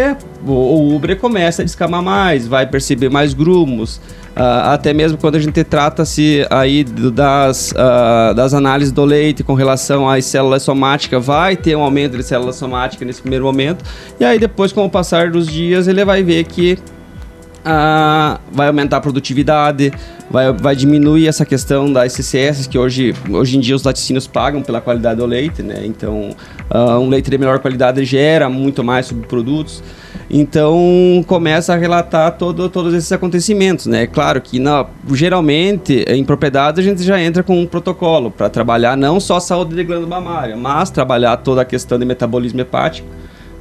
[0.45, 5.36] o, o ubre começa a descamar mais, vai perceber mais grumos, uh, até mesmo quando
[5.36, 11.25] a gente trata-se aí das, uh, das análises do leite com relação às células somáticas,
[11.25, 13.84] vai ter um aumento de células somáticas nesse primeiro momento,
[14.17, 16.80] e aí depois, com o passar dos dias, ele vai ver que
[17.65, 19.91] uh, vai aumentar a produtividade,
[20.30, 24.62] vai, vai diminuir essa questão das CCS, que hoje, hoje em dia os laticínios pagam
[24.62, 25.82] pela qualidade do leite, né?
[25.84, 26.36] Então,
[26.73, 29.84] uh, um leite de melhor qualidade gera muito mais subprodutos.
[30.30, 34.08] Então, começa a relatar todo, todos esses acontecimentos, né?
[34.08, 38.97] Claro que, na, geralmente, em propriedade, a gente já entra com um protocolo para trabalhar
[38.97, 43.08] não só a saúde de glândula mamária, mas trabalhar toda a questão de metabolismo hepático,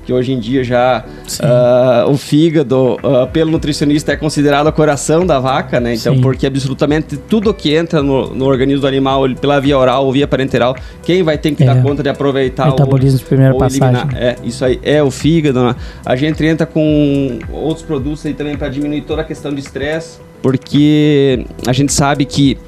[0.04, 1.04] que hoje em dia já
[1.40, 5.94] uh, o fígado, uh, pelo nutricionista, é considerado o coração da vaca, né?
[5.94, 6.20] Então, Sim.
[6.20, 10.26] porque absolutamente tudo que entra no, no, organismo do animal, pela via oral ou via
[10.26, 11.66] parenteral, quem vai ter que é.
[11.66, 14.08] dar conta de aproveitar Metabolismo o, de primeira passagem.
[14.14, 15.64] É, isso aí é o fígado.
[15.64, 15.74] Né?
[16.04, 20.18] A gente entra com outros produtos aí também para diminuir toda a questão de estresse,
[20.42, 22.58] porque a gente sabe que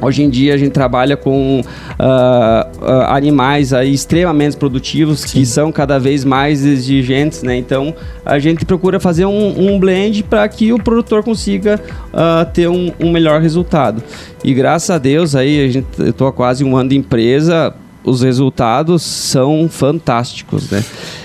[0.00, 5.28] Hoje em dia a gente trabalha com uh, uh, animais aí extremamente produtivos Sim.
[5.28, 7.56] que são cada vez mais exigentes, né?
[7.56, 11.80] Então a gente procura fazer um, um blend para que o produtor consiga
[12.12, 14.02] uh, ter um, um, melhor resultado.
[14.42, 17.72] E graças a Deus aí a gente eu tô há quase um ano de empresa,
[18.04, 20.84] os resultados são fantásticos, né?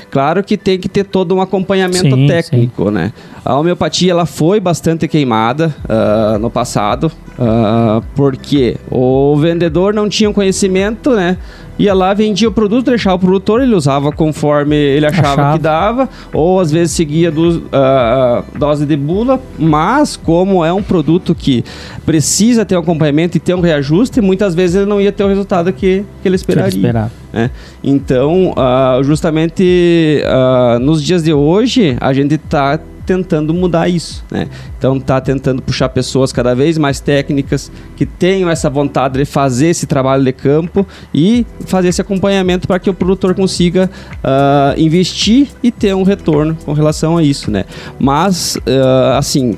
[0.09, 2.91] Claro que tem que ter todo um acompanhamento sim, técnico, sim.
[2.91, 3.13] né?
[3.45, 10.31] A homeopatia ela foi bastante queimada uh, no passado, uh, porque o vendedor não tinha
[10.33, 11.37] conhecimento, né?
[11.79, 15.57] Ia lá, vendia o produto, deixava o produtor, ele usava conforme ele achava, achava.
[15.57, 20.83] que dava, ou às vezes seguia do, uh, dose de bula, mas como é um
[20.83, 21.63] produto que
[22.05, 25.27] precisa ter um acompanhamento e ter um reajuste, muitas vezes ele não ia ter o
[25.27, 27.09] resultado que, que ele esperaria.
[27.31, 27.49] Né?
[27.81, 32.77] Então, uh, justamente uh, nos dias de hoje, a gente está
[33.09, 34.47] tentando mudar isso, né?
[34.77, 39.69] Então está tentando puxar pessoas cada vez mais técnicas que tenham essa vontade de fazer
[39.69, 45.47] esse trabalho de campo e fazer esse acompanhamento para que o produtor consiga uh, investir
[45.63, 47.65] e ter um retorno com relação a isso, né?
[47.99, 49.57] Mas uh, assim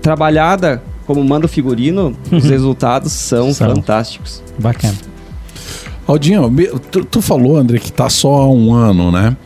[0.00, 4.40] trabalhada como manda o figurino, os resultados são, são, fantásticos.
[4.56, 4.94] Bacana.
[6.06, 6.48] Aldinho,
[6.92, 9.36] tu, tu, falou, André, que está só há um ano, né?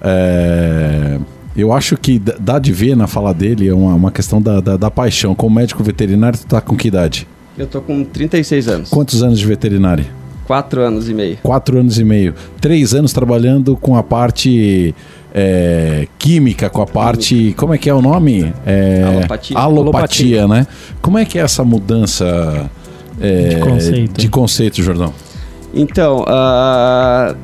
[0.00, 1.18] É
[1.56, 4.76] eu acho que dá de ver na fala dele é uma, uma questão da, da,
[4.76, 5.34] da, paixão.
[5.34, 7.26] Como médico veterinário, tu tá com que idade?
[7.56, 8.90] Eu tô com 36 anos.
[8.90, 10.04] Quantos anos de veterinário?
[10.46, 11.38] Quatro anos e meio.
[11.42, 12.34] Quatro anos e meio.
[12.60, 14.94] Três anos trabalhando com a parte
[15.34, 17.34] é, química, com a parte.
[17.34, 17.58] Química.
[17.58, 18.52] Como é que é o nome?
[18.64, 19.58] É, alopatia.
[19.58, 20.48] alopatia.
[20.48, 20.66] né?
[21.00, 22.70] Como é que é essa mudança
[23.20, 24.20] é, de, conceito.
[24.20, 25.12] de conceito, Jordão?
[25.74, 27.34] Então, uh,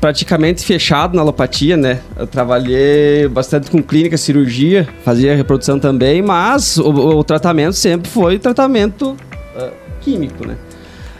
[0.00, 2.00] praticamente fechado na alopatia, né?
[2.16, 8.38] Eu trabalhei bastante com clínica, cirurgia, fazia reprodução também, mas o, o tratamento sempre foi
[8.38, 9.16] tratamento
[9.56, 10.56] uh, químico, né?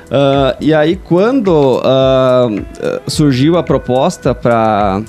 [0.07, 5.03] Uh, e aí, quando uh, surgiu a proposta para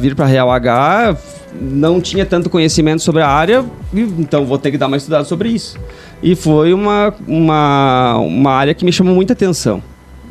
[0.00, 1.16] vir para Real H,
[1.60, 5.50] não tinha tanto conhecimento sobre a área, então vou ter que dar uma estudada sobre
[5.50, 5.78] isso.
[6.22, 9.82] E foi uma, uma, uma área que me chamou muita atenção.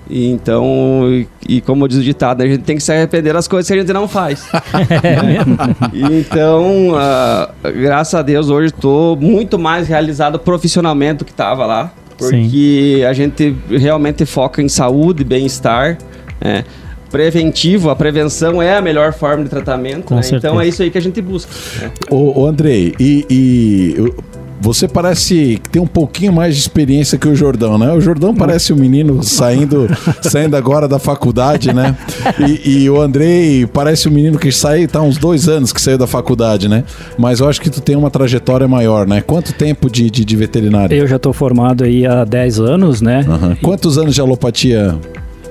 [0.10, 3.48] E então, e, e, como diz o ditado, a gente tem que se arrepender das
[3.48, 4.48] coisas que a gente não faz.
[5.04, 11.66] é então, uh, graças a Deus, hoje estou muito mais realizado profissionalmente do que estava
[11.66, 11.92] lá.
[12.18, 13.04] Porque Sim.
[13.04, 16.00] a gente realmente foca em saúde, bem-estar.
[16.42, 16.64] É,
[17.12, 20.14] preventivo, a prevenção é a melhor forma de tratamento.
[20.14, 20.22] Né?
[20.34, 21.52] Então é isso aí que a gente busca.
[21.80, 21.92] Né?
[22.10, 24.14] Ô, ô Andrei, e, e
[24.60, 27.92] você parece que tem um pouquinho mais de experiência que o Jordão, né?
[27.94, 29.88] O Jordão parece um menino saindo,
[30.22, 31.96] saindo agora da faculdade, né?
[32.40, 35.98] E, e o Andrei parece um menino que sai, tá uns dois anos que saiu
[35.98, 36.84] da faculdade, né?
[37.18, 39.22] Mas eu acho que tu tem uma trajetória maior, né?
[39.22, 40.96] Quanto tempo de, de, de veterinário?
[40.96, 43.26] Eu já tô formado aí há 10 anos, né?
[43.28, 43.58] Aham.
[43.62, 44.98] Quantos anos de alopatia?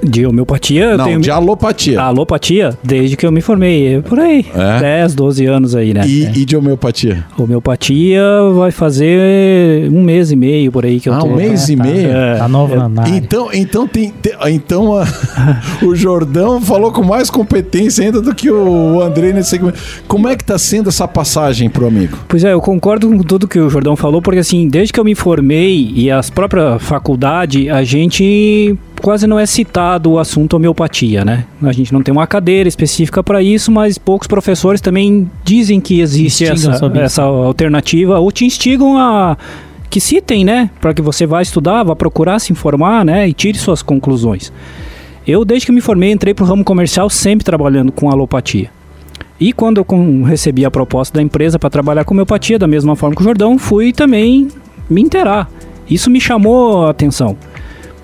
[0.08, 1.20] De homeopatia, Não, tenho...
[1.20, 2.00] de alopatia.
[2.00, 4.80] A alopatia, desde que eu me formei, é por aí, É?
[4.80, 6.06] 10, 12 anos aí, né?
[6.06, 7.24] E, e de homeopatia?
[7.36, 8.22] Homeopatia
[8.54, 11.26] vai fazer um mês e meio por aí que eu Ah, tô.
[11.26, 11.82] um mês e tá.
[11.84, 12.08] meio?
[12.08, 12.36] É.
[12.38, 13.14] Tá novo na área.
[13.16, 15.06] Então, então, tem, tem- então a-
[15.84, 19.78] o Jordão falou com mais competência ainda do que o Andrei nesse segmento.
[20.06, 22.16] Como é que tá sendo essa passagem pro amigo?
[22.28, 25.04] Pois é, eu concordo com tudo que o Jordão falou, porque assim, desde que eu
[25.04, 31.24] me formei e as próprias faculdade, a gente quase não é citado o assunto homeopatia,
[31.24, 31.44] né?
[31.62, 36.00] A gente não tem uma cadeira específica para isso, mas poucos professores também dizem que
[36.00, 39.36] existe Instigam essa, essa alternativa ou te instigam a
[39.88, 40.70] que citem, né?
[40.80, 43.28] Para que você vá estudar, vá procurar se informar, né?
[43.28, 44.52] E tire suas conclusões.
[45.26, 48.70] Eu, desde que me formei, entrei para o ramo comercial sempre trabalhando com alopatia.
[49.38, 52.96] E quando eu com- recebi a proposta da empresa para trabalhar com homeopatia, da mesma
[52.96, 54.48] forma que o Jordão, fui também
[54.88, 55.48] me inteirar.
[55.88, 57.36] Isso me chamou a atenção.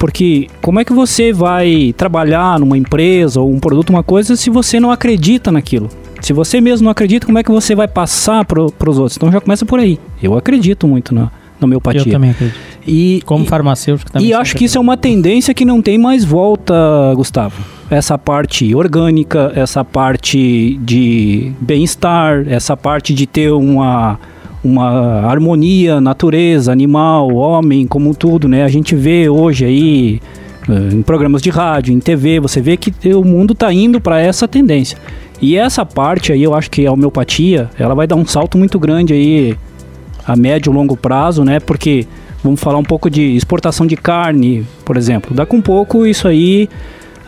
[0.03, 4.50] Porque como é que você vai trabalhar numa empresa ou um produto, uma coisa, se
[4.50, 5.88] você não acredita naquilo?
[6.20, 9.16] Se você mesmo não acredita, como é que você vai passar para os outros?
[9.16, 10.00] Então já começa por aí.
[10.20, 11.30] Eu acredito muito na,
[11.61, 12.00] na homeopatia.
[12.00, 12.59] Eu também acredito.
[12.84, 14.26] E, Como farmacêutico também.
[14.26, 16.74] e acho que isso é uma tendência que não tem mais volta,
[17.14, 17.62] Gustavo.
[17.88, 24.18] Essa parte orgânica, essa parte de bem-estar, essa parte de ter uma,
[24.64, 28.62] uma harmonia, natureza, animal, homem, como tudo, né?
[28.62, 30.20] A gente vê hoje aí
[30.68, 34.20] eh, em programas de rádio, em TV, você vê que o mundo está indo para
[34.20, 34.96] essa tendência.
[35.40, 38.78] E essa parte aí, eu acho que a homeopatia, ela vai dar um salto muito
[38.78, 39.56] grande aí
[40.24, 41.58] a médio e longo prazo, né?
[41.58, 42.06] Porque
[42.44, 45.34] vamos falar um pouco de exportação de carne, por exemplo.
[45.34, 46.68] Daqui um pouco isso aí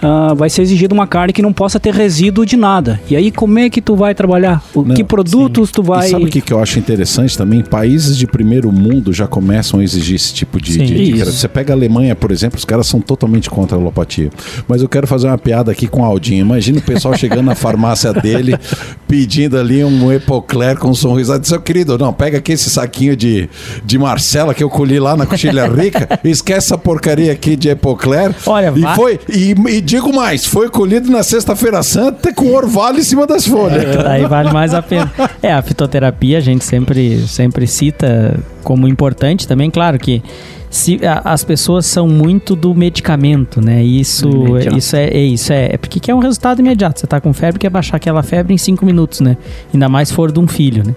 [0.06, 3.00] ah, vai ser exigido uma carne que não possa ter resíduo de nada.
[3.08, 4.62] E aí como é que tu vai trabalhar?
[4.74, 6.08] O, Não, que produtos tu vai?
[6.08, 7.62] E sabe o que, que eu acho interessante também?
[7.62, 10.74] Países de primeiro mundo já começam a exigir esse tipo de.
[10.74, 10.84] Sim.
[10.84, 11.24] de- de-.
[11.24, 14.30] Você pega a Alemanha, por exemplo, os caras são totalmente contra a alopatia.
[14.68, 16.40] Mas eu quero fazer uma piada aqui com o Aldinho.
[16.42, 18.56] Imagina o pessoal chegando na farmácia dele,
[19.08, 21.32] pedindo ali um Epocler com um sorriso.
[21.44, 23.48] Seu querido, não, pega aqui esse saquinho de,
[23.84, 28.34] de Marcela que eu colhi lá na Coxilha Rica, esquece essa porcaria aqui de Epocler.
[28.46, 32.98] Olha, e vá- foi, e, e digo mais, foi colhido na Sexta-feira Santa com orvalho
[32.98, 33.84] em cima das folhas.
[33.84, 35.10] É, Aí vale mais a pena.
[35.40, 40.22] É, a fitoterapia a gente sempre, sempre cita como importante também, claro que
[40.74, 43.82] se a- as pessoas são muito do medicamento, né?
[43.82, 44.76] Isso, Imediato.
[44.76, 47.00] isso é, é isso é, é porque quer um resultado imediato.
[47.00, 49.36] Você tá com febre, quer baixar aquela febre em cinco minutos, né?
[49.72, 50.94] Ainda mais se for de um filho, né?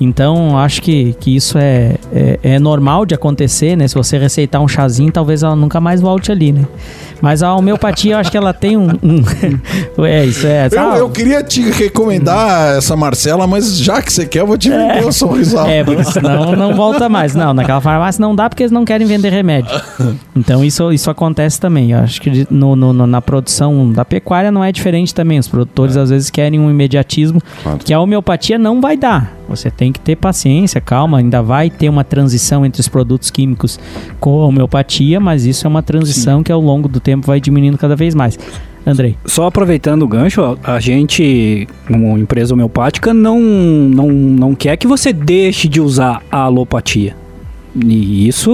[0.00, 3.86] Então, acho que, que isso é, é, é normal de acontecer, né?
[3.86, 6.64] Se você receitar um chazinho, talvez ela nunca mais volte ali, né?
[7.22, 8.88] Mas a homeopatia, eu acho que ela tem um...
[9.02, 9.24] um-
[10.04, 10.68] é, isso é...
[10.72, 14.68] Eu, eu queria te recomendar essa Marcela, mas já que você quer, eu vou te
[14.68, 15.64] vender o sorrisal.
[15.74, 17.34] É, porque senão não volta mais.
[17.34, 19.70] Não, naquela farmácia não dá porque eles não querem vender remédio.
[20.36, 21.92] Então isso, isso acontece também.
[21.92, 25.38] Eu acho que no, no- no- na produção da pecuária não é diferente também.
[25.38, 27.78] Os produtores às vezes querem um imediatismo Claro.
[27.78, 29.32] que a homeopatia não vai dar.
[29.48, 31.18] Você tem que ter paciência, calma.
[31.18, 33.78] Ainda vai ter uma transição entre os produtos químicos
[34.18, 37.78] com a homeopatia, mas isso é uma transição que ao longo do tempo vai diminuindo
[37.78, 38.38] cada vez mais.
[38.86, 39.16] Andrei.
[39.24, 45.10] Só aproveitando o gancho, a gente, como empresa homeopática, não, não, não quer que você
[45.12, 47.16] deixe de usar a alopatia.
[47.76, 48.50] E isso,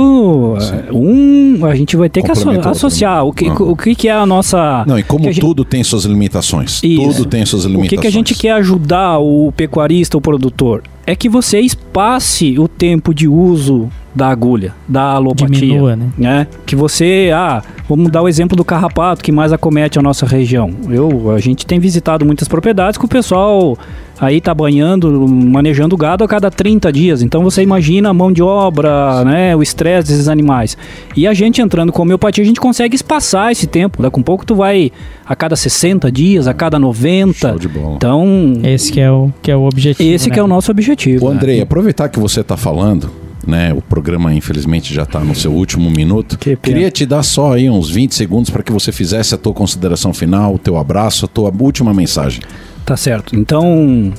[0.59, 3.25] é, um, a gente vai ter que asso- o associar.
[3.27, 3.55] O que, né?
[3.59, 4.85] o que que é a nossa...
[4.87, 6.81] Não, e como a gente- tudo tem suas limitações.
[6.83, 7.19] Isso.
[7.19, 7.91] Tudo tem suas O limitações.
[7.91, 10.83] que, que a gente quer ajudar o pecuarista, o produtor?
[11.07, 15.61] É que você espace o tempo de uso da agulha, da alopatia.
[15.61, 16.11] Diminua, né?
[16.19, 16.47] né?
[16.67, 20.71] Que você, ah, vamos dar o exemplo do carrapato que mais acomete a nossa região.
[20.89, 23.77] Eu, a gente tem visitado muitas propriedades que o pessoal
[24.21, 27.23] aí tá banhando, manejando gado a cada 30 dias.
[27.23, 30.77] Então você imagina a mão de obra, né, o estresse desses animais.
[31.17, 34.03] E a gente entrando com homeopatia, a gente consegue espaçar esse tempo.
[34.03, 34.93] Daqui a um pouco tu vai
[35.25, 37.49] a cada 60 dias, a cada 90.
[37.49, 37.95] Show de bola.
[37.97, 40.11] Então, Esse que é o, que é o objetivo.
[40.11, 40.35] esse né?
[40.35, 41.27] que é o nosso objetivo.
[41.27, 41.37] Ô, né?
[41.37, 43.11] Andrei, aproveitar que você está falando,
[43.47, 43.73] né?
[43.73, 46.39] O programa, infelizmente, já está no seu último minuto.
[46.39, 46.57] Que.
[46.57, 50.13] Queria te dar só aí uns 20 segundos para que você fizesse a tua consideração
[50.13, 52.43] final, o teu abraço, a tua última mensagem.
[52.85, 53.37] Tá certo.
[53.37, 54.13] Então,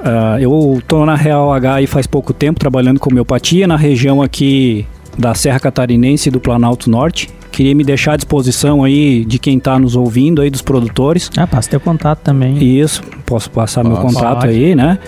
[0.00, 4.20] ah, eu tô na Real H aí faz pouco tempo, trabalhando com homeopatia na região
[4.20, 7.28] aqui da Serra Catarinense e do Planalto Norte.
[7.50, 11.30] Queria me deixar à disposição aí de quem tá nos ouvindo aí, dos produtores.
[11.36, 12.62] Ah, passa teu contato também.
[12.62, 14.06] Isso, posso passar meu Passa.
[14.06, 14.52] contato Pode.
[14.52, 14.98] aí, né?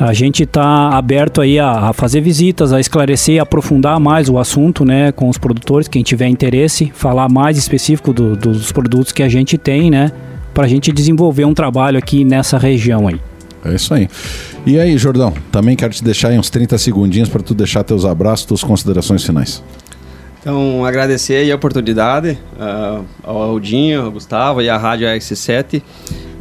[0.00, 4.38] A gente está aberto aí a, a, fazer visitas, a esclarecer, a aprofundar mais o
[4.38, 9.22] assunto, né, com os produtores, quem tiver interesse, falar mais específico do, dos produtos que
[9.22, 10.10] a gente tem, né,
[10.54, 13.20] para a gente desenvolver um trabalho aqui nessa região aí.
[13.62, 14.08] É isso aí.
[14.64, 18.06] E aí, Jordão, também quero te deixar aí uns 30 segundinhos para tu deixar teus
[18.06, 19.62] abraços, tuas considerações finais.
[20.40, 25.82] Então, agradecer a oportunidade uh, ao Aldinho, ao Gustavo e à Rádio RC7.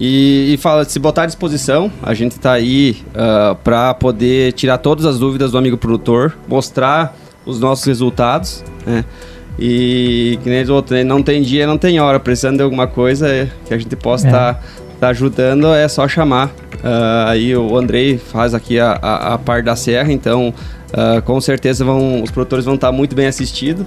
[0.02, 4.78] E, e fala, se botar à disposição, a gente está aí uh, para poder tirar
[4.78, 7.14] todas as dúvidas do amigo produtor, mostrar
[7.46, 9.04] os nossos resultados, né?
[9.60, 11.04] E que nem os outros, né?
[11.04, 12.18] não tem dia, não tem hora.
[12.18, 14.54] Precisando de alguma coisa que a gente possa estar é.
[14.54, 14.62] tá,
[15.02, 16.48] tá ajudando, é só chamar.
[16.48, 20.54] Uh, aí o Andrei faz aqui a, a, a parte da serra, então
[20.94, 23.86] uh, com certeza vão, os produtores vão estar muito bem assistidos.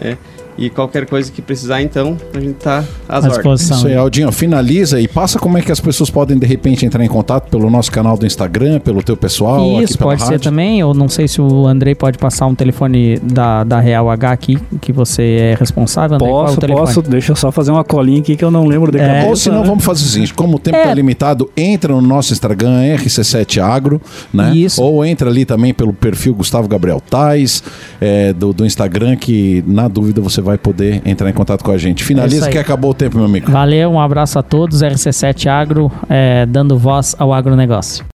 [0.00, 0.16] Né?
[0.60, 3.62] E qualquer coisa que precisar, então, a gente está às à ordens.
[3.62, 7.02] Isso aí, Aldinho, finaliza e passa como é que as pessoas podem, de repente, entrar
[7.02, 9.80] em contato pelo nosso canal do Instagram, pelo teu pessoal.
[9.80, 10.38] Isso, pode rádio.
[10.38, 14.10] ser também, ou não sei se o Andrei pode passar um telefone da, da Real
[14.10, 18.20] H aqui, que você é responsável, Andrei, Posso, posso, deixa eu só fazer uma colinha
[18.20, 20.56] aqui que eu não lembro de é, Ou se não, vamos fazer o seguinte, como
[20.56, 20.94] o tempo está é.
[20.94, 24.00] limitado, entra no nosso Instagram, RC7 Agro,
[24.32, 24.54] né?
[24.54, 24.82] Isso.
[24.82, 27.62] Ou entra ali também pelo perfil Gustavo Gabriel Tais,
[27.98, 31.78] é, do, do Instagram, que na dúvida você vai poder entrar em contato com a
[31.78, 32.02] gente.
[32.02, 33.50] Finaliza é que acabou o tempo, meu amigo.
[33.50, 34.82] Valeu, um abraço a todos.
[34.82, 38.04] RC7 Agro, é, dando voz ao agronegócio.